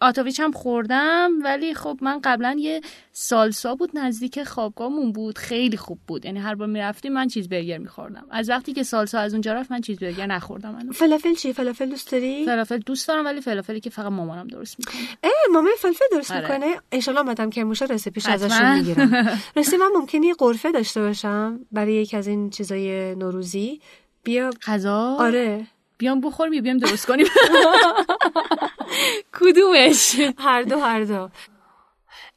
آتاویچ 0.00 0.40
هم 0.40 0.52
خوردم 0.52 1.30
ولی 1.44 1.74
خب 1.74 1.98
من 2.02 2.20
قبلا 2.24 2.56
یه 2.58 2.80
سالسا 3.12 3.74
بود 3.74 3.98
نزدیک 3.98 4.44
خوابگاهمون 4.44 5.12
بود. 5.12 5.38
خیلی 5.38 5.76
خوب 5.76 5.98
بود. 6.06 6.24
یعنی 6.24 6.38
هر 6.38 6.54
بار 6.54 6.68
می‌رفتیم 6.68 7.12
من 7.12 7.28
چیز 7.28 7.48
برگر 7.48 7.78
میخوردم. 7.78 8.26
از 8.30 8.50
وقتی 8.50 8.72
که 8.72 8.82
سالسا 8.82 9.18
از 9.18 9.32
اونجا 9.32 9.52
رفت 9.52 9.70
من 9.72 9.80
چیز 9.80 9.98
برگر 9.98 10.26
نخوردم 10.26 10.70
من. 10.70 10.90
فلافل 10.90 11.34
چی؟ 11.34 11.52
فلافل 11.52 11.88
دوست 11.88 12.12
داری؟ 12.12 12.44
فلافل 12.44 12.78
دوست 12.78 13.08
دارم 13.08 13.24
ولی 13.24 13.40
فلافلی 13.40 13.80
که 13.80 13.90
فقط 13.90 14.12
مامانم 14.12 14.46
درست 14.46 14.78
می‌کنه. 14.78 14.94
اه 15.24 15.30
مامان 15.52 15.72
فلافل 15.78 16.04
درست 16.12 16.30
آره. 16.30 16.42
می‌کنه؟ 16.42 16.76
ان 16.92 17.22
مدام 17.22 17.50
که 17.50 17.64
موشه 17.64 17.84
رسیپیش 17.84 18.26
ازشون 18.26 18.78
می‌گیرم. 18.78 19.26
راستی 19.56 19.76
من 19.76 19.90
ممکنه 19.96 20.26
یه 20.26 20.34
قرفه 20.34 20.72
داشته 20.72 21.00
باشم 21.00 21.60
برای 21.72 21.94
یکی 21.94 22.16
از 22.16 22.26
این 22.26 22.50
چیزای 22.50 23.14
نوروزی. 23.14 23.80
بیا. 24.22 24.50
غذا؟ 24.66 25.16
آره. 25.20 25.66
بیام 25.98 26.20
بخوریم 26.20 26.62
بیام 26.62 26.78
درست 26.78 27.06
کنیم؟ 27.06 27.26
کدومش؟ 29.40 30.16
هر 30.38 30.62
دو 30.62 30.78
هر 30.78 31.04
دو. 31.04 31.28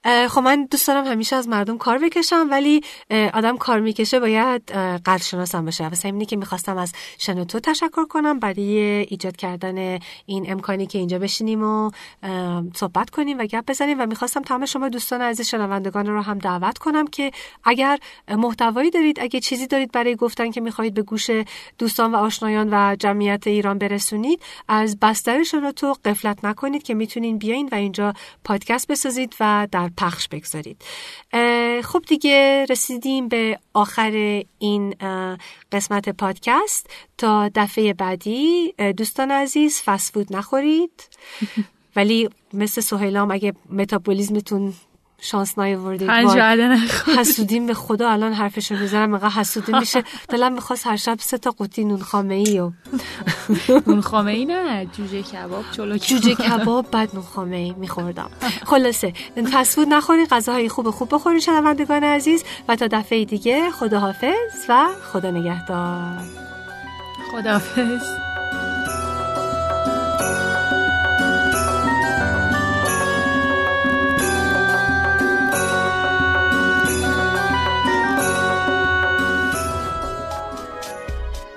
خب 0.06 0.40
من 0.40 0.66
دوست 0.66 0.88
دارم 0.88 1.06
همیشه 1.06 1.36
از 1.36 1.48
مردم 1.48 1.78
کار 1.78 1.98
بکشم 1.98 2.48
ولی 2.52 2.82
آدم 3.34 3.58
کار 3.58 3.80
می‌کشه 3.80 4.20
باید 4.20 4.72
قدر 5.06 5.62
باشه 5.62 5.88
واسه 5.88 6.06
اینه 6.06 6.26
که 6.26 6.36
می‌خواستم 6.36 6.78
از 6.78 6.94
شنوتو 7.18 7.60
تشکر 7.60 8.06
کنم 8.06 8.40
برای 8.40 8.80
ایجاد 9.10 9.36
کردن 9.36 10.00
این 10.26 10.52
امکانی 10.52 10.88
که 10.88 11.00
اینجا 11.00 11.20
بشینیم 11.20 11.64
و 11.64 11.92
صحبت 12.76 13.10
کنیم 13.10 13.40
و 13.40 13.46
گپ 13.46 13.66
بزنیم. 13.66 14.00
و 14.00 14.06
می‌خواستم 14.06 14.42
تمام 14.42 14.66
شما 14.66 14.90
دوستان 14.90 15.22
عزیز 15.22 15.48
شنوندگان 15.48 16.06
رو 16.06 16.22
هم 16.22 16.38
دعوت 16.38 16.78
کنم 16.78 17.08
که 17.08 17.32
اگر 17.64 18.00
محتوایی 18.30 18.90
دارید 18.90 19.20
اگه 19.20 19.40
چیزی 19.40 19.68
دارید 19.68 19.92
برای 19.92 20.16
گفتن 20.16 20.52
که 20.52 20.62
می‌خواهید 20.62 20.94
به 20.94 21.02
گوش 21.02 21.30
دوستان 21.78 22.12
و 22.12 22.16
آشنایان 22.16 22.70
و 22.72 22.96
جمعیت 22.96 23.48
ایران 23.48 23.78
برسونید 23.78 24.42
از 24.68 25.00
بستر 25.00 25.44
شنوتو 25.44 25.96
قفلت 26.06 26.46
نکنید 26.46 26.84
که 26.84 26.94
می‌تونین 26.94 27.38
بیاین 27.38 27.70
و 27.72 27.76
اینجا 27.76 28.14
پادکست 28.44 28.88
بسازید 28.88 29.36
و 29.40 29.68
در 29.72 29.89
پخش 29.98 30.28
بگذارید. 30.28 30.82
خب 31.84 32.04
دیگه 32.08 32.66
رسیدیم 32.70 33.28
به 33.28 33.60
آخر 33.74 34.44
این 34.60 34.96
قسمت 35.72 36.10
پادکست. 36.10 36.90
تا 37.18 37.50
دفعه 37.56 37.94
بعدی 37.94 38.74
دوستان 38.98 39.32
عزیز 39.32 39.82
فسفود 39.82 40.36
نخورید. 40.36 41.04
ولی 41.96 42.30
مثل 42.54 42.82
سهیلام 42.82 43.32
اگه 43.32 43.54
متابولیزمتون 43.70 44.74
شانس 45.22 45.60
نیاوردید 45.60 46.10
حسودیم 47.18 47.68
به 47.68 47.74
خدا 47.74 48.10
الان 48.10 48.34
حرفشو 48.34 48.76
می‌زنم 48.76 49.14
اینقدر 49.14 49.30
حسودی 49.30 49.72
میشه. 49.80 50.04
دلم 50.30 50.54
می‌خواست 50.54 50.88
هر 50.88 50.96
شب 50.96 51.18
سه 51.20 51.38
تا 51.38 51.52
قوطی 51.52 51.86
نون 51.86 52.00
خامه 52.02 52.34
ای 52.34 52.60
و 52.60 52.72
نون 53.88 54.02
خامه 54.02 54.32
ای 54.32 54.46
نه 54.46 54.86
جوجه 54.86 55.22
کباب 55.22 55.64
چلو 55.72 55.98
جوجه 55.98 56.36
کباب 56.36 56.92
بعد 56.92 57.10
نون 57.14 57.24
خامه 57.24 57.56
ای 57.56 57.74
میخوردم. 57.78 58.30
خلاصه 58.66 59.14
فسفود 59.54 59.88
نخورید 59.88 60.30
غذاهای 60.30 60.70
خوب 60.70 60.90
خوب 60.90 61.16
بخورید 61.16 61.42
شنوندگان 61.42 62.04
عزیز 62.04 62.44
و 62.68 62.76
تا 62.76 62.88
دفعه 62.92 63.26
دیگه 63.26 63.70
خداحافظ 63.72 64.66
و 64.70 64.88
خدا 65.14 65.32
نگهدار. 65.32 66.18
خداحافظ. 67.32 68.29